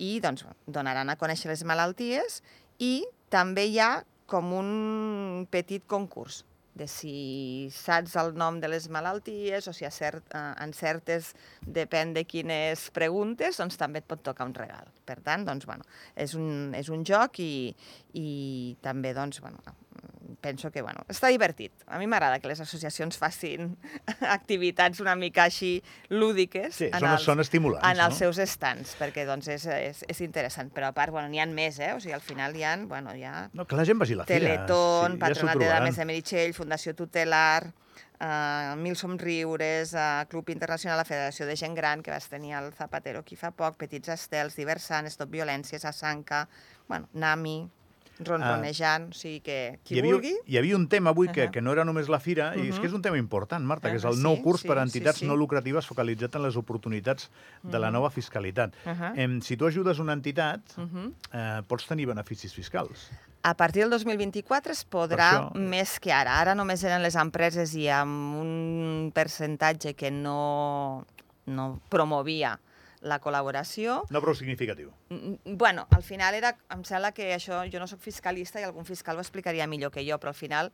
i 0.00 0.16
doncs, 0.24 0.46
donaran 0.64 1.12
a 1.12 1.18
conèixer 1.20 1.52
les 1.52 1.66
malalties 1.68 2.40
i 2.80 3.04
també 3.28 3.68
hi 3.68 3.76
ha 3.84 3.98
com 4.30 4.54
un 4.56 5.44
petit 5.52 5.84
concurs 5.90 6.46
de 6.74 6.86
si 6.88 7.68
saps 7.74 8.14
el 8.20 8.32
nom 8.38 8.60
de 8.62 8.70
les 8.70 8.86
malalties 8.92 9.66
o 9.68 9.74
si 9.76 9.86
acert, 9.88 10.24
eh, 10.34 10.42
encertes, 10.64 11.34
depèn 11.66 12.14
de 12.14 12.24
quines 12.24 12.88
preguntes, 12.96 13.58
doncs 13.60 13.78
també 13.80 14.00
et 14.00 14.08
pot 14.08 14.22
tocar 14.22 14.46
un 14.48 14.54
regal. 14.54 14.88
Per 15.04 15.18
tant, 15.26 15.44
doncs, 15.48 15.66
bueno, 15.66 15.86
és, 16.14 16.34
un, 16.38 16.74
és 16.78 16.88
un 16.88 17.04
joc 17.04 17.40
i, 17.42 17.74
i 18.14 18.28
també 18.82 19.14
doncs, 19.16 19.42
bueno, 19.42 19.60
penso 20.40 20.70
que 20.70 20.82
bueno, 20.82 21.04
està 21.08 21.28
divertit. 21.32 21.72
A 21.86 21.98
mi 22.00 22.08
m'agrada 22.10 22.40
que 22.40 22.48
les 22.48 22.60
associacions 22.62 23.18
facin 23.20 23.74
activitats 24.36 25.02
una 25.04 25.14
mica 25.18 25.44
així 25.48 25.78
lúdiques 26.08 26.80
Sí, 26.80 26.88
en, 26.88 26.98
són, 26.98 27.10
els, 27.10 27.26
són 27.28 27.44
estimulants, 27.44 27.86
en 27.86 28.00
els 28.00 28.16
no? 28.16 28.18
seus 28.18 28.40
estants, 28.42 28.94
perquè 29.00 29.26
doncs, 29.28 29.50
és, 29.52 29.66
és, 29.90 30.02
és 30.08 30.24
interessant. 30.24 30.72
Però 30.74 30.90
a 30.90 30.96
part, 30.96 31.12
bueno, 31.14 31.28
n'hi 31.32 31.42
ha 31.42 31.48
més, 31.50 31.80
eh? 31.82 31.92
O 31.96 32.00
sigui, 32.00 32.14
al 32.16 32.24
final 32.24 32.56
hi 32.56 32.64
ha, 32.64 32.76
bueno, 32.88 33.14
hi 33.16 33.26
ha 33.26 33.48
No, 33.52 33.66
que 33.66 33.78
la 33.78 33.84
gent 33.88 34.00
vagi 34.00 34.16
a 34.16 34.22
la 34.22 34.28
fira. 34.28 34.38
Teletón, 34.38 35.16
sí, 35.16 35.22
Patronat 35.22 35.56
ja 35.58 35.64
de. 35.64 35.70
Dames 35.74 36.00
de 36.00 36.08
Meritxell, 36.08 36.54
Fundació 36.56 36.94
Tutelar, 36.96 37.72
uh, 38.20 38.76
Mil 38.80 38.96
Somriures, 38.96 39.94
uh, 39.94 40.28
Club 40.30 40.50
Internacional, 40.54 41.00
la 41.00 41.08
Federació 41.08 41.48
de 41.48 41.56
Gent 41.56 41.76
Gran, 41.76 42.02
que 42.02 42.14
vas 42.14 42.28
tenir 42.28 42.54
el 42.58 42.72
Zapatero 42.76 43.24
aquí 43.24 43.36
fa 43.36 43.52
poc, 43.56 43.76
Petits 43.80 44.14
Estels, 44.16 44.56
Diversant, 44.56 45.10
Stop 45.10 45.32
Violències, 45.34 45.84
Asanca, 45.84 46.46
bueno, 46.88 47.08
Nami, 47.12 47.68
ronronejant, 48.24 49.08
o 49.10 49.16
sigui 49.16 49.40
que 49.40 49.78
qui 49.84 49.94
hi 49.96 50.00
havia, 50.00 50.12
vulgui... 50.14 50.34
hi 50.46 50.58
havia 50.58 50.76
un 50.76 50.88
tema 50.88 51.10
avui 51.10 51.28
que, 51.28 51.46
Ahà. 51.48 51.50
que 51.54 51.60
no 51.62 51.72
era 51.72 51.84
només 51.84 52.08
la 52.08 52.20
fira, 52.20 52.52
i 52.56 52.68
és 52.68 52.78
que 52.78 52.86
és 52.86 52.92
un 52.96 53.02
tema 53.02 53.18
important, 53.18 53.64
Marta, 53.64 53.90
que 53.90 53.96
és 53.96 54.04
el 54.04 54.20
nou 54.22 54.36
sí, 54.36 54.42
curs 54.42 54.62
sí, 54.62 54.68
per 54.68 54.78
a 54.78 54.84
sí, 54.86 54.90
entitats 54.98 55.18
sí. 55.22 55.26
no 55.26 55.36
lucratives 55.36 55.86
focalitzat 55.86 56.36
en 56.36 56.42
les 56.46 56.56
oportunitats 56.56 57.30
de 57.62 57.78
la 57.78 57.90
nova 57.90 58.10
fiscalitat. 58.10 58.74
Ahà. 58.84 59.12
Em, 59.16 59.40
si 59.40 59.56
tu 59.56 59.66
ajudes 59.66 59.98
una 59.98 60.12
entitat, 60.12 60.60
Mhm. 60.76 61.12
eh, 61.32 61.62
pots 61.66 61.86
tenir 61.86 62.06
beneficis 62.06 62.52
fiscals. 62.54 63.10
A 63.42 63.54
partir 63.56 63.80
del 63.82 63.90
2024 63.90 64.72
es 64.72 64.84
podrà 64.84 65.30
Per 65.30 65.40
això- 65.40 65.54
més 65.56 65.98
que 65.98 66.12
ara. 66.12 66.40
Ara 66.40 66.54
només 66.54 66.82
eren 66.84 67.02
les 67.02 67.16
empreses 67.16 67.74
i 67.74 67.88
amb 67.88 68.36
un 68.36 69.12
percentatge 69.14 69.94
que 69.94 70.10
no, 70.10 71.06
no 71.46 71.80
promovia 71.88 72.58
la 73.00 73.18
col·laboració. 73.20 74.02
No 74.10 74.20
prou 74.20 74.34
significatiu. 74.34 74.90
Mm, 75.08 75.56
Bueno, 75.56 75.86
al 75.90 76.02
final 76.02 76.34
era, 76.34 76.54
em 76.70 76.82
sembla 76.84 77.12
que 77.12 77.30
això, 77.34 77.62
jo 77.72 77.80
no 77.80 77.86
sóc 77.88 78.00
fiscalista 78.00 78.60
i 78.60 78.64
algun 78.64 78.84
fiscal 78.84 79.16
ho 79.16 79.20
explicaria 79.24 79.66
millor 79.66 79.90
que 79.90 80.04
jo, 80.04 80.18
però 80.20 80.28
al 80.34 80.34
final 80.38 80.72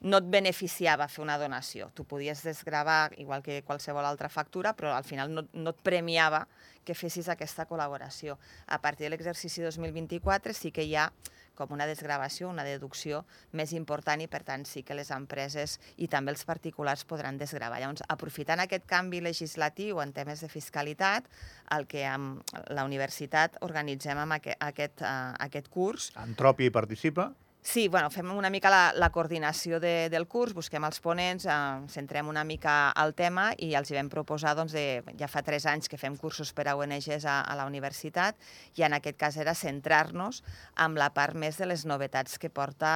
no 0.00 0.18
et 0.20 0.26
beneficiava 0.30 1.08
fer 1.08 1.22
una 1.24 1.38
donació. 1.40 1.90
Tu 1.94 2.04
podies 2.04 2.42
desgravar 2.44 3.14
igual 3.18 3.42
que 3.42 3.62
qualsevol 3.62 4.04
altra 4.04 4.28
factura, 4.28 4.74
però 4.74 4.94
al 4.94 5.04
final 5.04 5.32
no, 5.32 5.46
no 5.52 5.74
et 5.74 5.80
premiava 5.82 6.44
que 6.84 6.96
fessis 6.96 7.30
aquesta 7.32 7.64
col·laboració. 7.68 8.36
A 8.66 8.80
partir 8.82 9.06
de 9.06 9.14
l'exercici 9.14 9.64
2024 9.64 10.52
sí 10.52 10.72
que 10.74 10.84
hi 10.84 10.96
ha 10.96 11.08
com 11.54 11.72
una 11.72 11.86
desgravació, 11.86 12.48
una 12.50 12.64
deducció 12.66 13.22
més 13.54 13.72
important 13.78 14.20
i, 14.20 14.28
per 14.30 14.42
tant, 14.46 14.64
sí 14.68 14.82
que 14.82 14.96
les 14.98 15.10
empreses 15.14 15.78
i 15.96 16.08
també 16.10 16.34
els 16.34 16.44
particulars 16.46 17.06
podran 17.08 17.38
desgravar. 17.38 17.80
Llavors, 17.80 18.04
aprofitant 18.10 18.62
aquest 18.64 18.86
canvi 18.90 19.22
legislatiu 19.24 20.02
en 20.02 20.12
temes 20.16 20.42
de 20.44 20.50
fiscalitat, 20.50 21.30
el 21.74 21.86
que 21.90 22.04
amb 22.08 22.42
la 22.74 22.84
universitat 22.86 23.56
organitzem 23.64 24.18
amb 24.20 24.38
aquest, 24.40 24.60
aquest, 24.60 25.06
uh, 25.06 25.32
aquest 25.46 25.70
curs 25.72 26.10
Antròpia 26.20 26.68
hi 26.68 26.74
participa. 26.74 27.30
Sí, 27.66 27.88
bueno, 27.88 28.10
fem 28.12 28.28
una 28.36 28.50
mica 28.52 28.68
la, 28.68 28.92
la 28.92 29.08
coordinació 29.08 29.78
de, 29.80 30.10
del 30.12 30.26
curs, 30.28 30.52
busquem 30.52 30.84
els 30.84 30.98
ponents, 31.00 31.46
eh, 31.48 31.54
centrem 31.88 32.28
una 32.28 32.42
mica 32.44 32.90
al 32.92 33.14
tema 33.16 33.46
i 33.56 33.70
els 33.74 33.88
hi 33.88 33.96
vam 33.96 34.10
proposar, 34.12 34.52
doncs, 34.58 34.74
de, 34.76 35.00
ja 35.16 35.28
fa 35.32 35.40
tres 35.42 35.64
anys 35.72 35.88
que 35.88 35.96
fem 35.96 36.18
cursos 36.20 36.52
per 36.52 36.66
a 36.68 36.74
ONGs 36.76 37.24
a, 37.24 37.38
a 37.40 37.56
la 37.56 37.64
universitat 37.64 38.36
i 38.76 38.84
en 38.84 38.92
aquest 38.98 39.16
cas 39.16 39.38
era 39.40 39.56
centrar-nos 39.56 40.42
amb 40.76 41.00
la 41.00 41.08
part 41.16 41.40
més 41.40 41.56
de 41.56 41.70
les 41.70 41.86
novetats 41.88 42.36
que 42.38 42.52
porta 42.52 42.92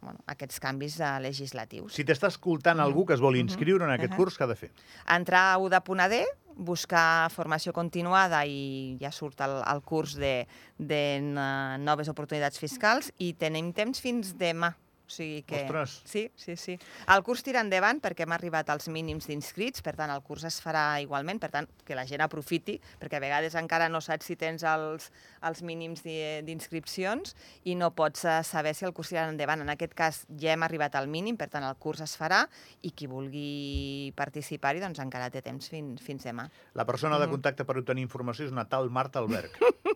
bueno, 0.00 0.24
aquests 0.32 0.64
canvis 0.64 0.96
eh, 1.04 1.12
legislatius. 1.20 1.92
Si 2.00 2.08
t'està 2.08 2.32
escoltant 2.32 2.80
algú 2.80 3.04
que 3.04 3.14
es 3.14 3.20
vol 3.20 3.36
inscriure 3.36 3.84
en 3.84 3.92
aquest 3.98 4.14
Mhm. 4.14 4.16
curs, 4.16 4.40
què 4.40 4.48
ha 4.48 4.52
de 4.54 4.56
fer? 4.56 4.72
Entrar 5.12 5.52
a 5.52 5.58
uda.ad, 5.60 6.16
buscar 6.56 7.28
formació 7.34 7.72
continuada 7.76 8.42
i 8.48 8.96
ja 9.00 9.12
surt 9.12 9.40
el, 9.44 9.58
el 9.60 9.82
curs 9.84 10.16
de, 10.18 10.46
de 10.78 11.20
noves 11.20 12.08
oportunitats 12.08 12.58
fiscals 12.58 13.12
i 13.18 13.34
tenim 13.38 13.72
temps 13.76 14.00
fins 14.00 14.32
demà. 14.40 14.72
O 15.06 15.10
sigui 15.14 15.42
que... 15.46 15.60
Ostres. 15.62 16.00
Sí, 16.04 16.24
sí, 16.34 16.56
sí. 16.58 16.74
El 17.14 17.22
curs 17.22 17.44
tira 17.46 17.60
endavant 17.62 18.00
perquè 18.02 18.24
hem 18.26 18.32
arribat 18.34 18.68
als 18.74 18.88
mínims 18.90 19.28
d'inscrits, 19.30 19.78
per 19.86 19.92
tant, 19.94 20.10
el 20.10 20.22
curs 20.26 20.42
es 20.48 20.56
farà 20.62 20.98
igualment, 21.02 21.38
per 21.38 21.52
tant, 21.54 21.68
que 21.86 21.94
la 21.94 22.02
gent 22.10 22.24
aprofiti, 22.24 22.74
perquè 22.98 23.20
a 23.20 23.22
vegades 23.22 23.54
encara 23.54 23.86
no 23.88 24.00
saps 24.02 24.26
si 24.26 24.34
tens 24.36 24.64
els, 24.66 25.12
els 25.46 25.62
mínims 25.62 26.02
di- 26.02 26.42
d'inscripcions 26.48 27.36
i 27.70 27.76
no 27.78 27.92
pots 27.94 28.24
eh, 28.26 28.40
saber 28.42 28.74
si 28.74 28.84
el 28.88 28.92
curs 28.96 29.12
tirarà 29.14 29.30
endavant. 29.30 29.62
En 29.62 29.70
aquest 29.76 29.94
cas 29.94 30.24
ja 30.42 30.56
hem 30.56 30.66
arribat 30.66 30.98
al 30.98 31.06
mínim, 31.06 31.38
per 31.38 31.48
tant, 31.54 31.64
el 31.70 31.78
curs 31.78 32.02
es 32.02 32.16
farà 32.18 32.42
i 32.82 32.90
qui 32.90 33.06
vulgui 33.06 34.10
participar-hi 34.18 34.82
doncs 34.82 34.98
encara 35.06 35.30
té 35.30 35.42
temps 35.46 35.70
fins, 35.70 36.02
fins 36.02 36.26
demà. 36.26 36.48
La 36.74 36.84
persona 36.88 37.20
de 37.22 37.30
contacte 37.30 37.64
per 37.64 37.78
obtenir 37.78 38.02
informació 38.08 38.46
és 38.50 38.52
una 38.52 38.66
tal 38.66 38.90
Marta 38.90 39.22
Alberg. 39.22 39.54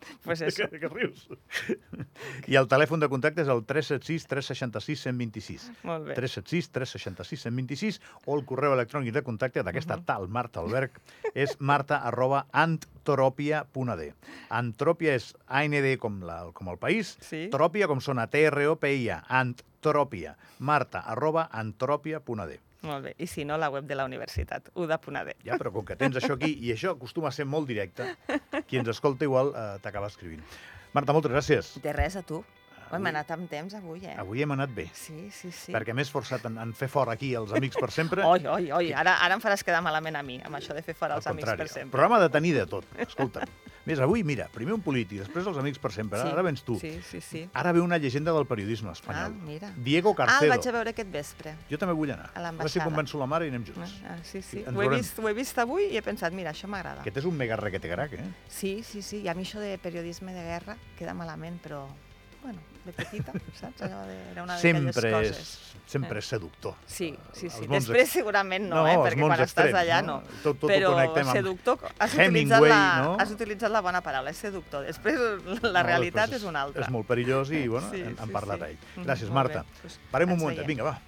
Pues 0.24 0.40
eso. 0.40 0.68
que, 0.68 0.80
que 0.80 0.88
rius. 0.88 1.28
I 2.48 2.56
el 2.56 2.66
telèfon 2.68 3.00
de 3.00 3.08
contacte 3.08 3.42
és 3.42 3.48
el 3.52 3.62
376 3.64 4.26
366 4.26 5.02
126. 5.06 5.70
Molt 5.84 6.06
bé. 6.08 6.14
376 6.14 6.70
366 6.72 7.42
126 7.46 8.00
o 8.26 8.36
el 8.38 8.44
correu 8.48 8.72
electrònic 8.76 9.12
de 9.14 9.22
contacte 9.22 9.62
d'aquesta 9.62 9.96
Mhm. 9.96 10.04
tal 10.04 10.28
Marta 10.28 10.60
Alberg 10.60 10.90
és 11.34 11.56
marta 11.70 11.98
arroba 12.06 12.46
antropia.d. 12.52 14.12
Antropia 14.50 15.14
és 15.14 15.34
AND 15.46 15.96
com, 15.98 16.20
la, 16.22 16.50
com 16.52 16.68
el 16.68 16.78
país, 16.78 17.16
Sí. 17.20 17.48
tropia 17.50 17.86
com 17.88 18.00
sona 18.00 18.26
T-R-O-P-I-A, 18.26 19.24
antropia. 19.28 20.36
Marta 20.58 21.00
arroba 21.00 21.48
antropia.d. 21.52 22.58
Molt 22.82 23.04
bé. 23.04 23.14
I 23.18 23.26
si 23.26 23.44
no, 23.44 23.58
la 23.60 23.68
web 23.70 23.84
de 23.84 23.94
la 23.94 24.04
universitat, 24.08 24.70
uda.d. 24.74 25.34
Ja, 25.44 25.58
però 25.60 25.72
com 25.72 25.84
que 25.84 25.96
tens 26.00 26.16
això 26.16 26.34
aquí, 26.38 26.54
i 26.64 26.72
això 26.72 26.94
acostuma 26.96 27.28
a 27.28 27.32
ser 27.36 27.44
molt 27.44 27.68
directe, 27.68 28.06
qui 28.66 28.78
ens 28.80 28.88
escolta 28.88 29.24
igual 29.28 29.52
eh, 29.54 29.66
t'acaba 29.84 30.08
escrivint. 30.08 30.40
Marta, 30.96 31.12
moltes 31.12 31.30
gràcies. 31.32 31.74
De 31.84 31.92
res, 31.92 32.16
a 32.16 32.22
tu. 32.22 32.40
Ho 32.90 32.96
hem 32.96 33.04
Avui- 33.04 33.10
anat 33.12 33.28
amb 33.30 33.46
temps 33.48 33.74
avui, 33.78 34.00
eh? 34.02 34.16
Avui 34.18 34.40
hem 34.42 34.50
anat 34.50 34.72
bé, 34.74 34.88
Sí, 34.98 35.28
sí, 35.30 35.52
sí. 35.54 35.70
perquè 35.70 35.94
m'he 35.94 36.02
esforçat 36.02 36.42
en, 36.48 36.56
en 36.58 36.72
fer 36.74 36.88
fora 36.90 37.12
aquí 37.14 37.28
els 37.38 37.52
amics 37.54 37.76
per 37.78 37.92
sempre. 37.94 38.24
Oi, 38.32 38.40
oi, 38.50 38.72
oi, 38.74 38.88
ara, 38.92 39.12
ara 39.22 39.36
em 39.36 39.40
faràs 39.44 39.62
quedar 39.62 39.78
malament 39.84 40.16
a 40.18 40.24
mi, 40.26 40.40
amb 40.42 40.56
això 40.58 40.74
de 40.74 40.82
fer 40.82 40.96
fora 40.98 41.14
Al 41.14 41.20
els 41.22 41.28
amics 41.30 41.52
per 41.54 41.68
sempre. 41.68 41.92
programa 41.94 42.18
de 42.18 42.28
tenir 42.34 42.50
de 42.56 42.64
tot. 42.66 42.88
Escolta, 42.98 43.44
més 43.86 43.98
avui, 43.98 44.22
mira, 44.22 44.48
primer 44.52 44.74
un 44.74 44.82
polític, 44.82 45.18
després 45.22 45.46
els 45.46 45.56
amics 45.58 45.78
per 45.78 45.90
sempre. 45.92 46.20
Sí, 46.20 46.28
Ara 46.28 46.42
vens 46.42 46.62
tu. 46.62 46.78
Sí, 46.78 47.00
sí, 47.02 47.20
sí. 47.20 47.48
Ara 47.54 47.72
ve 47.72 47.80
una 47.80 47.98
llegenda 47.98 48.32
del 48.32 48.46
periodisme 48.46 48.90
Ah, 48.90 48.92
espanyol. 48.92 49.34
mira. 49.34 49.72
Diego 49.76 50.10
Ah, 50.10 50.12
el 50.12 50.16
Carcedo. 50.16 50.50
vaig 50.50 50.68
a 50.68 50.72
veure 50.72 50.90
aquest 50.90 51.10
vespre. 51.10 51.54
Jo 51.70 51.78
també 51.78 51.94
vull 51.94 52.10
anar. 52.10 52.30
A 52.34 52.38
A 52.38 52.52
veure 52.52 52.68
si 52.68 52.78
l'ambaixada. 52.78 52.84
convenço 52.84 53.18
la 53.18 53.26
mare 53.26 53.46
i 53.46 53.48
anem 53.48 53.64
junts. 53.64 53.94
Ah, 54.06 54.18
sí, 54.22 54.42
sí. 54.42 54.48
Sí, 54.50 54.58
ens 54.58 54.68
Ho 54.68 54.82
he, 54.82 54.88
veurem. 54.88 54.98
vist, 55.00 55.18
ho 55.18 55.28
he 55.28 55.32
vist 55.34 55.58
avui 55.58 55.84
i 55.92 55.96
he 55.96 56.02
pensat, 56.02 56.32
mira, 56.32 56.50
això 56.52 56.68
m'agrada. 56.68 57.00
Aquest 57.00 57.16
és 57.16 57.24
un 57.24 57.36
mega 57.36 57.56
requetegarac, 57.56 58.12
eh? 58.12 58.24
Sí, 58.48 58.82
sí, 58.82 59.02
sí. 59.02 59.22
I 59.22 59.28
a 59.28 59.34
mi 59.34 59.42
això 59.44 59.58
de 59.60 59.76
periodisme 59.78 60.32
de 60.34 60.42
guerra 60.42 60.76
queda 60.98 61.14
malament, 61.14 61.60
però, 61.62 61.86
bueno, 62.42 62.58
de 62.90 62.96
petita, 62.98 63.32
saps? 63.58 63.82
Allò 63.86 64.02
de, 64.08 64.16
era 64.34 64.42
una 64.44 64.58
Sempre 64.60 65.12
coses. 65.14 65.38
és, 65.38 65.82
sempre 65.90 66.18
és 66.20 66.26
seductor. 66.30 66.74
Sí, 66.86 67.08
sí, 67.32 67.48
sí. 67.50 67.66
Després 67.70 68.02
ex- 68.04 68.12
segurament 68.18 68.68
no, 68.68 68.82
No, 68.82 68.86
eh? 68.86 68.96
perquè 68.98 69.20
quan 69.24 69.32
estàs 69.38 69.48
extrems, 69.48 69.78
allà 69.80 70.02
no? 70.06 70.18
no. 70.20 70.38
Tot- 70.44 70.60
tot 70.62 70.70
Però 70.70 70.92
amb 70.98 71.32
seductor, 71.32 71.78
has 71.98 72.14
utilitzat, 72.14 72.26
Hemingway, 72.26 72.70
la, 72.70 72.82
no? 73.02 73.16
has 73.18 73.30
utilitzat 73.34 73.70
la 73.74 73.80
bona 73.82 74.00
paraula, 74.04 74.30
és 74.30 74.36
seductor. 74.36 74.84
Després 74.86 75.18
la 75.62 75.82
No, 75.82 75.86
realitat 75.88 76.28
després 76.30 76.42
és 76.42 76.48
una 76.48 76.62
altra. 76.68 76.84
És 76.86 76.90
molt 76.94 77.06
perillós 77.10 77.50
i, 77.50 77.66
bueno, 77.68 77.90
Sí, 77.90 78.02
hem, 78.02 78.14
hem 78.18 78.26
sí, 78.28 78.32
parlat 78.32 78.58
sí. 78.58 78.64
d'ell. 78.66 78.78
Mhm, 78.96 79.04
Gràcies, 79.08 79.30
molt 79.30 79.48
bé. 79.48 79.54
Marta. 79.60 79.64
Pues 79.82 79.98
Parem 80.10 80.32
un 80.32 80.38
moment, 80.38 80.66
vinga, 80.66 80.84
va. 80.84 80.98